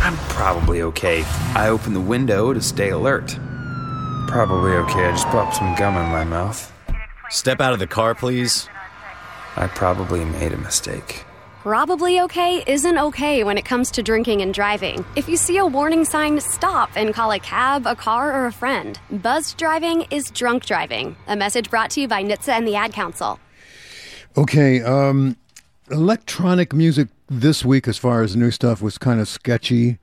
[0.00, 1.24] I'm probably okay.
[1.56, 3.36] I open the window to stay alert.
[4.28, 5.06] Probably okay.
[5.06, 6.72] I just popped some gum in my mouth.
[7.30, 8.68] Step out of the car, please.
[9.56, 11.24] I probably made a mistake.
[11.62, 15.04] Probably okay isn't okay when it comes to drinking and driving.
[15.14, 18.52] If you see a warning sign, stop and call a cab, a car, or a
[18.52, 18.98] friend.
[19.10, 21.16] Buzzed driving is drunk driving.
[21.26, 23.38] A message brought to you by NHTSA and the Ad Council.
[24.38, 25.36] Okay, um,
[25.90, 29.98] electronic music this week, as far as new stuff, was kind of sketchy,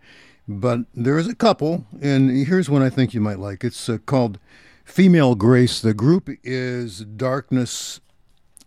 [0.47, 3.63] but there is a couple, and here's one I think you might like.
[3.63, 4.37] It's uh, called
[4.85, 5.81] Female Grace.
[5.81, 7.99] The group is Darkness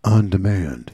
[0.03, 0.91] on Demand.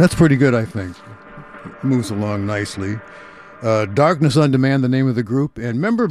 [0.00, 0.96] That's pretty good, I think.
[1.66, 2.98] It Moves along nicely.
[3.60, 5.58] Uh, Darkness on Demand, the name of the group.
[5.58, 6.08] And remember,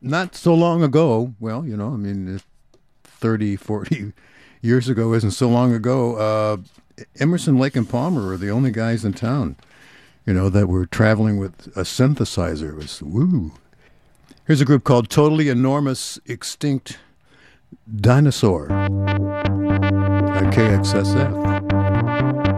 [0.00, 2.40] not so long ago, well, you know, I mean,
[3.02, 4.12] 30, 40
[4.62, 6.58] years ago isn't so long ago, uh,
[7.18, 9.56] Emerson, Lake, and Palmer were the only guys in town,
[10.24, 12.68] you know, that were traveling with a synthesizer.
[12.68, 13.50] It was woo.
[14.46, 17.00] Here's a group called Totally Enormous Extinct
[17.92, 22.55] Dinosaur at KXSF.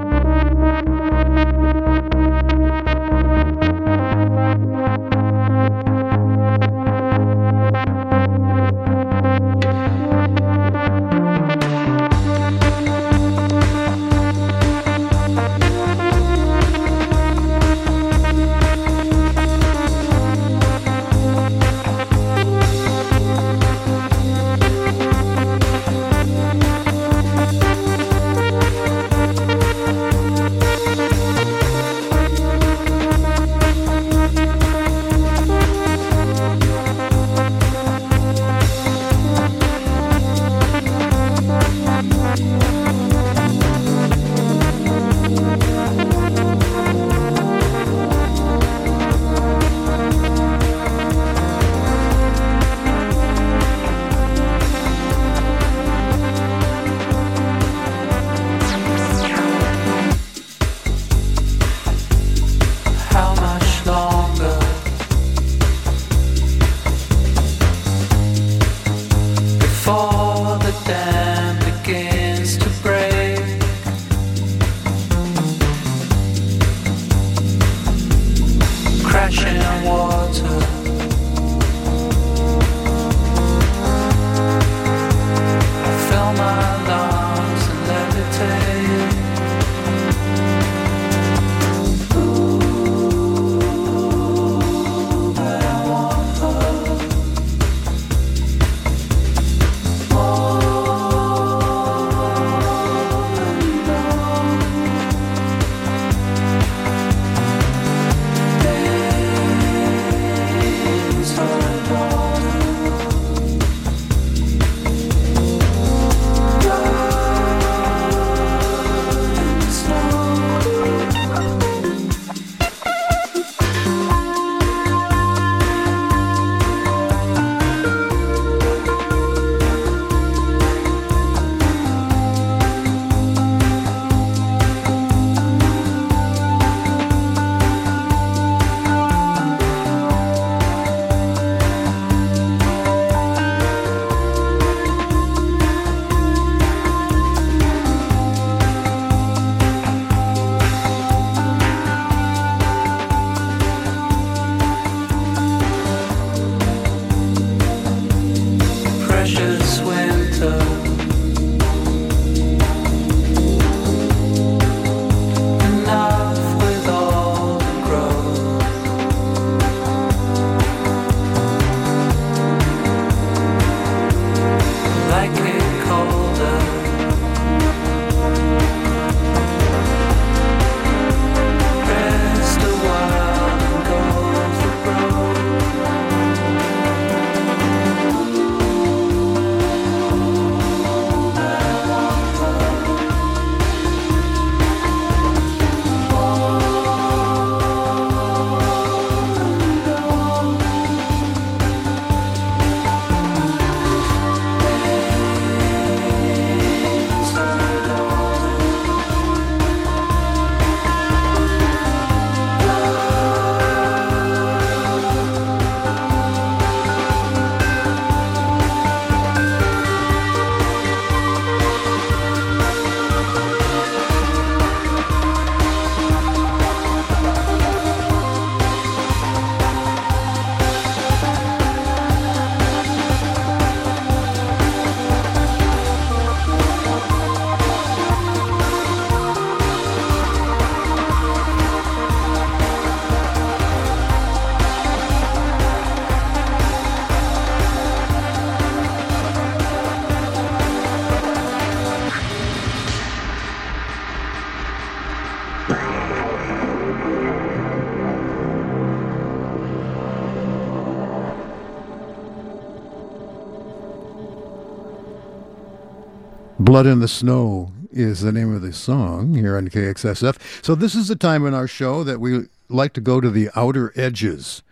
[266.79, 270.39] Blood in the Snow is the name of the song here on KXSF.
[270.65, 273.51] So this is the time in our show that we like to go to the
[273.57, 274.63] outer edges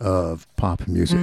[0.00, 1.20] of pop music.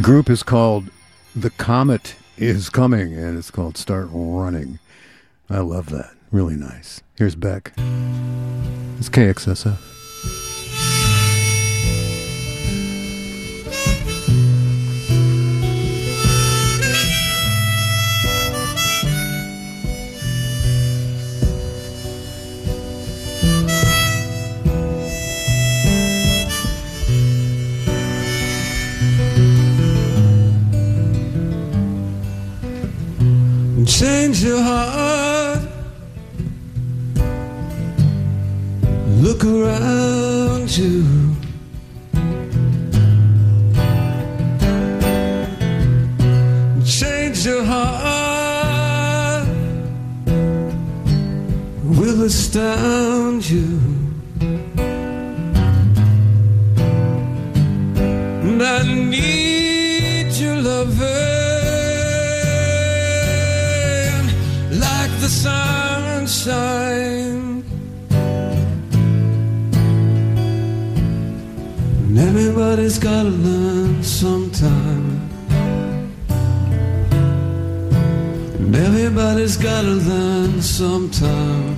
[0.00, 0.88] The group is called
[1.36, 4.78] The Comet is Coming, and it's called Start Running.
[5.50, 6.14] I love that.
[6.32, 7.02] Really nice.
[7.18, 7.74] Here's Beck.
[8.96, 9.89] It's KXSF.
[34.00, 35.60] Change your heart.
[39.20, 41.04] Look around you.
[46.82, 49.46] Change your heart.
[51.84, 53.80] Will astound you.
[58.46, 58.99] And I
[65.42, 66.84] sunshine.
[72.02, 75.28] And everybody's gotta learn sometime.
[78.58, 81.76] And everybody's gotta learn sometime.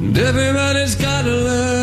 [0.00, 1.75] And everybody's gotta learn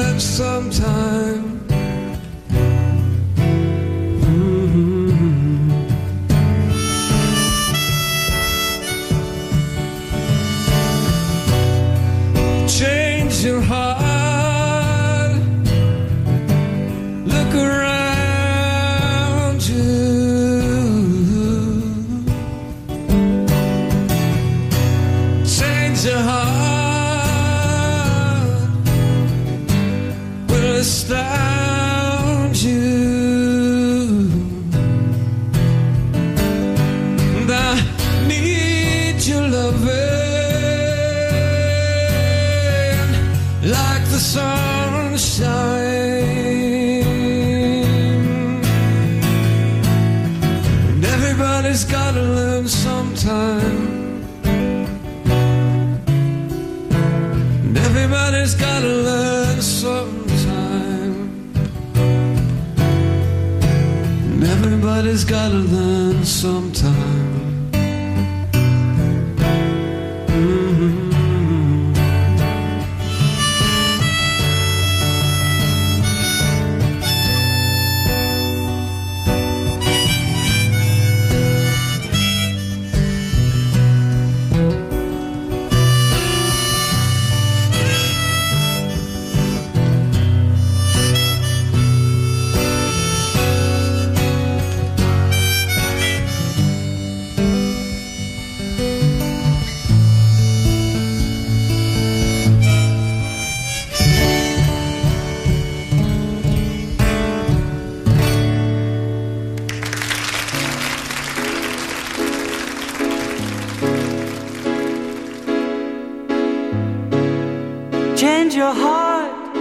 [118.54, 119.56] Change your heart.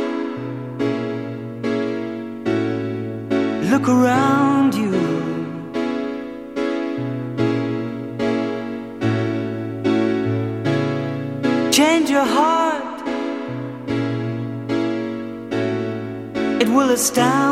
[3.71, 4.93] Look around you.
[11.73, 13.01] Change your heart.
[16.61, 17.52] It will astound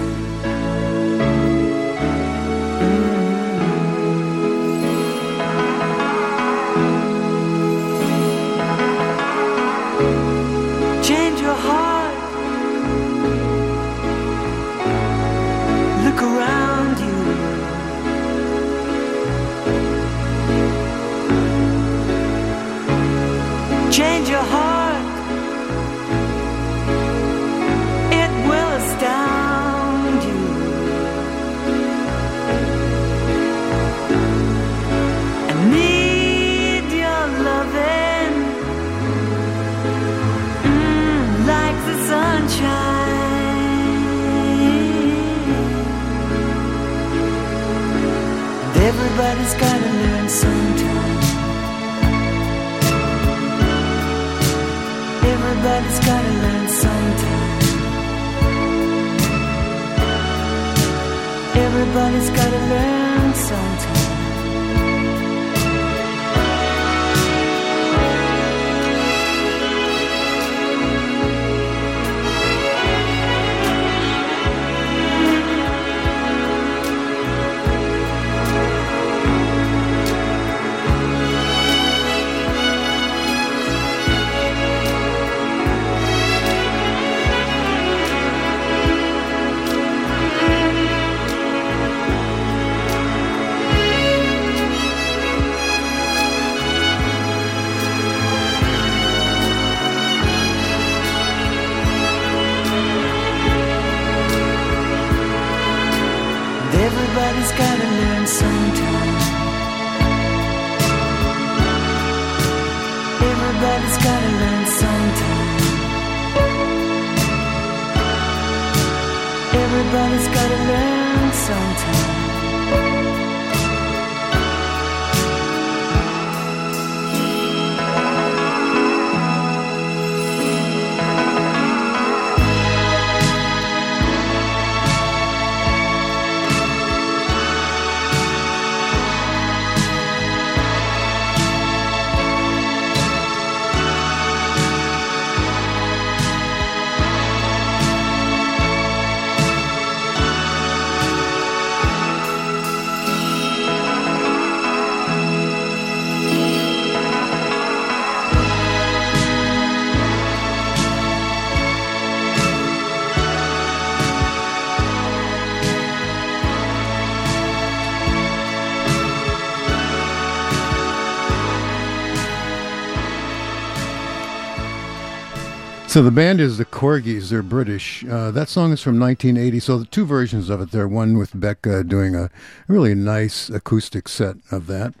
[175.91, 177.31] So the band is the Korgis.
[177.31, 178.05] They're British.
[178.05, 179.59] Uh, that song is from 1980.
[179.59, 180.87] So the two versions of it there.
[180.87, 182.29] One with Becca doing a
[182.69, 184.93] really nice acoustic set of that.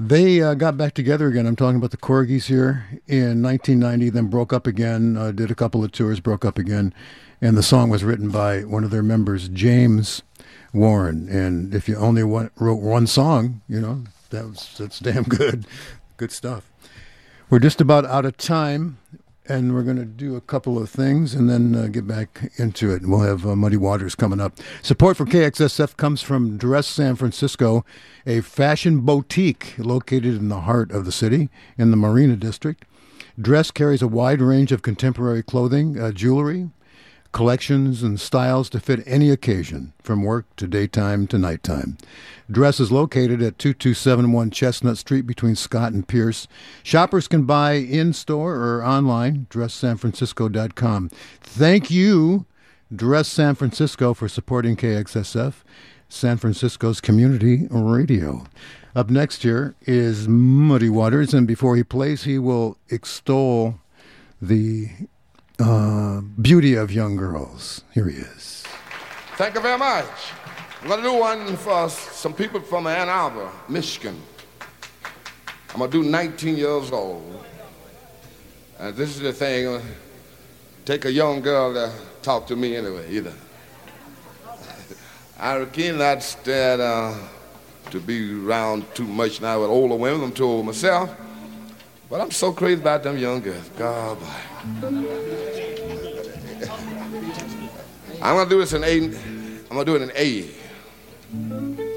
[0.00, 1.46] They uh, got back together again.
[1.46, 4.10] I'm talking about the Korgis here in 1990.
[4.10, 5.16] Then broke up again.
[5.16, 6.18] Uh, did a couple of tours.
[6.18, 6.92] Broke up again,
[7.40, 10.22] and the song was written by one of their members, James
[10.72, 11.28] Warren.
[11.28, 15.66] And if you only wrote one song, you know that was that's damn good.
[16.16, 16.68] Good stuff.
[17.48, 18.98] We're just about out of time
[19.50, 22.92] and we're going to do a couple of things and then uh, get back into
[22.94, 23.02] it.
[23.04, 24.56] We'll have uh, Muddy Waters coming up.
[24.80, 27.84] Support for KXSF comes from Dress San Francisco,
[28.24, 32.84] a fashion boutique located in the heart of the city in the Marina District.
[33.40, 36.70] Dress carries a wide range of contemporary clothing, uh, jewelry,
[37.32, 41.96] collections, and styles to fit any occasion, from work to daytime to nighttime.
[42.50, 46.48] Dress is located at 2271 Chestnut Street between Scott and Pierce.
[46.82, 51.10] Shoppers can buy in store or online, dresssanfrancisco.com.
[51.40, 52.46] Thank you,
[52.94, 55.54] Dress San Francisco, for supporting KXSF,
[56.08, 58.44] San Francisco's community radio.
[58.96, 63.78] Up next here is Muddy Waters, and before he plays, he will extol
[64.42, 64.88] the
[65.60, 67.84] uh, beauty of young girls.
[67.92, 68.64] Here he is.
[69.36, 70.06] Thank you very much.
[70.82, 74.20] I'm gonna do one for some people from Ann Arbor, Michigan.
[75.72, 77.44] I'm gonna do 19 years old.
[78.78, 79.82] And this is the thing, uh,
[80.86, 81.92] take a young girl to
[82.22, 83.34] talk to me anyway, either.
[85.38, 87.14] I cannot stand uh,
[87.90, 91.14] to be around too much now with older women, I'm too old myself.
[92.08, 93.68] But I'm so crazy about them young girls.
[93.76, 94.18] God.
[94.62, 94.80] I'm
[98.20, 98.96] gonna do this in A.
[98.98, 99.14] I'm
[99.70, 101.89] gonna do it in A.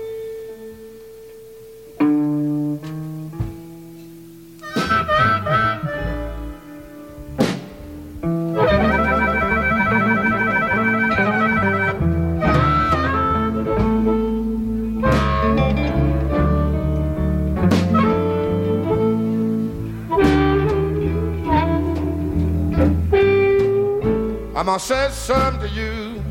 [24.63, 26.23] I'm gonna say something to you.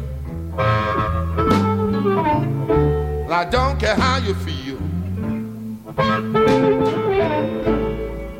[3.30, 4.78] I don't care how you feel.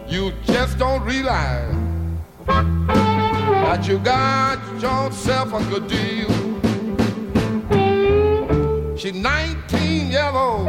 [0.09, 1.77] You just don't realize
[3.67, 6.31] that you got yourself a good deal.
[8.97, 10.69] She's 19 years old.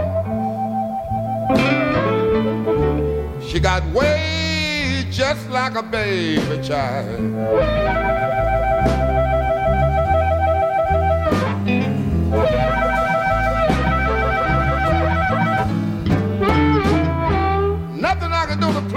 [3.41, 8.42] She got way just like a baby child.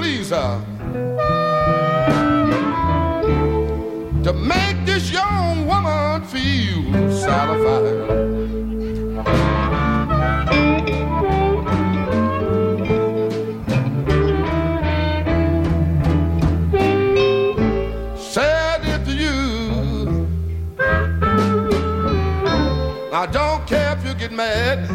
[0.06, 0.64] please her
[4.22, 8.14] to make this young woman feel satisfied.
[23.12, 24.88] I don't care if you get mad.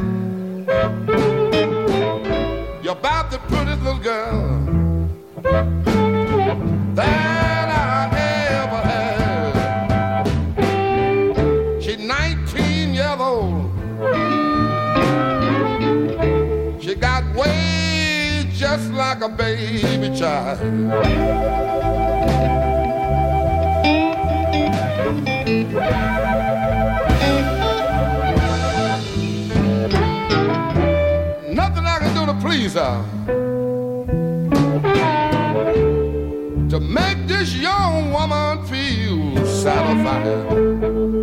[2.81, 4.50] You're about the prettiest little girl.
[18.77, 20.61] Just like a baby child.
[31.53, 33.03] Nothing I can do to please her.
[36.69, 41.20] To make this young woman feel satisfied.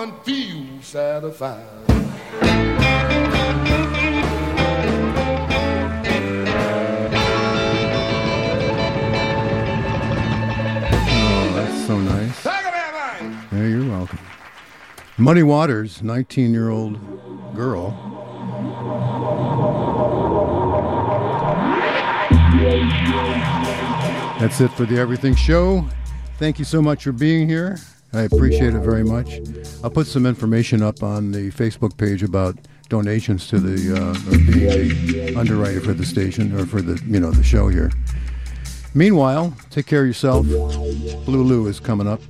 [0.00, 1.66] Woman feel satisfied.
[11.12, 12.44] Oh, that's so nice.
[12.46, 14.18] Yeah, you're welcome.
[15.18, 16.98] Muddy Waters, 19 year old
[17.54, 17.90] girl.
[24.38, 25.86] That's it for the Everything Show.
[26.38, 27.76] Thank you so much for being here.
[28.12, 29.40] I appreciate it very much.
[29.82, 32.56] I'll put some information up on the Facebook page about
[32.90, 34.14] donations to the uh,
[34.52, 37.90] being underwriter for the station or for the you know the show here.
[38.94, 40.44] Meanwhile, take care of yourself.
[40.46, 42.20] Blue Lou is coming up.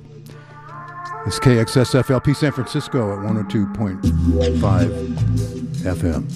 [1.25, 4.01] It's KXSFLP San Francisco at 102.5
[5.83, 6.27] FM.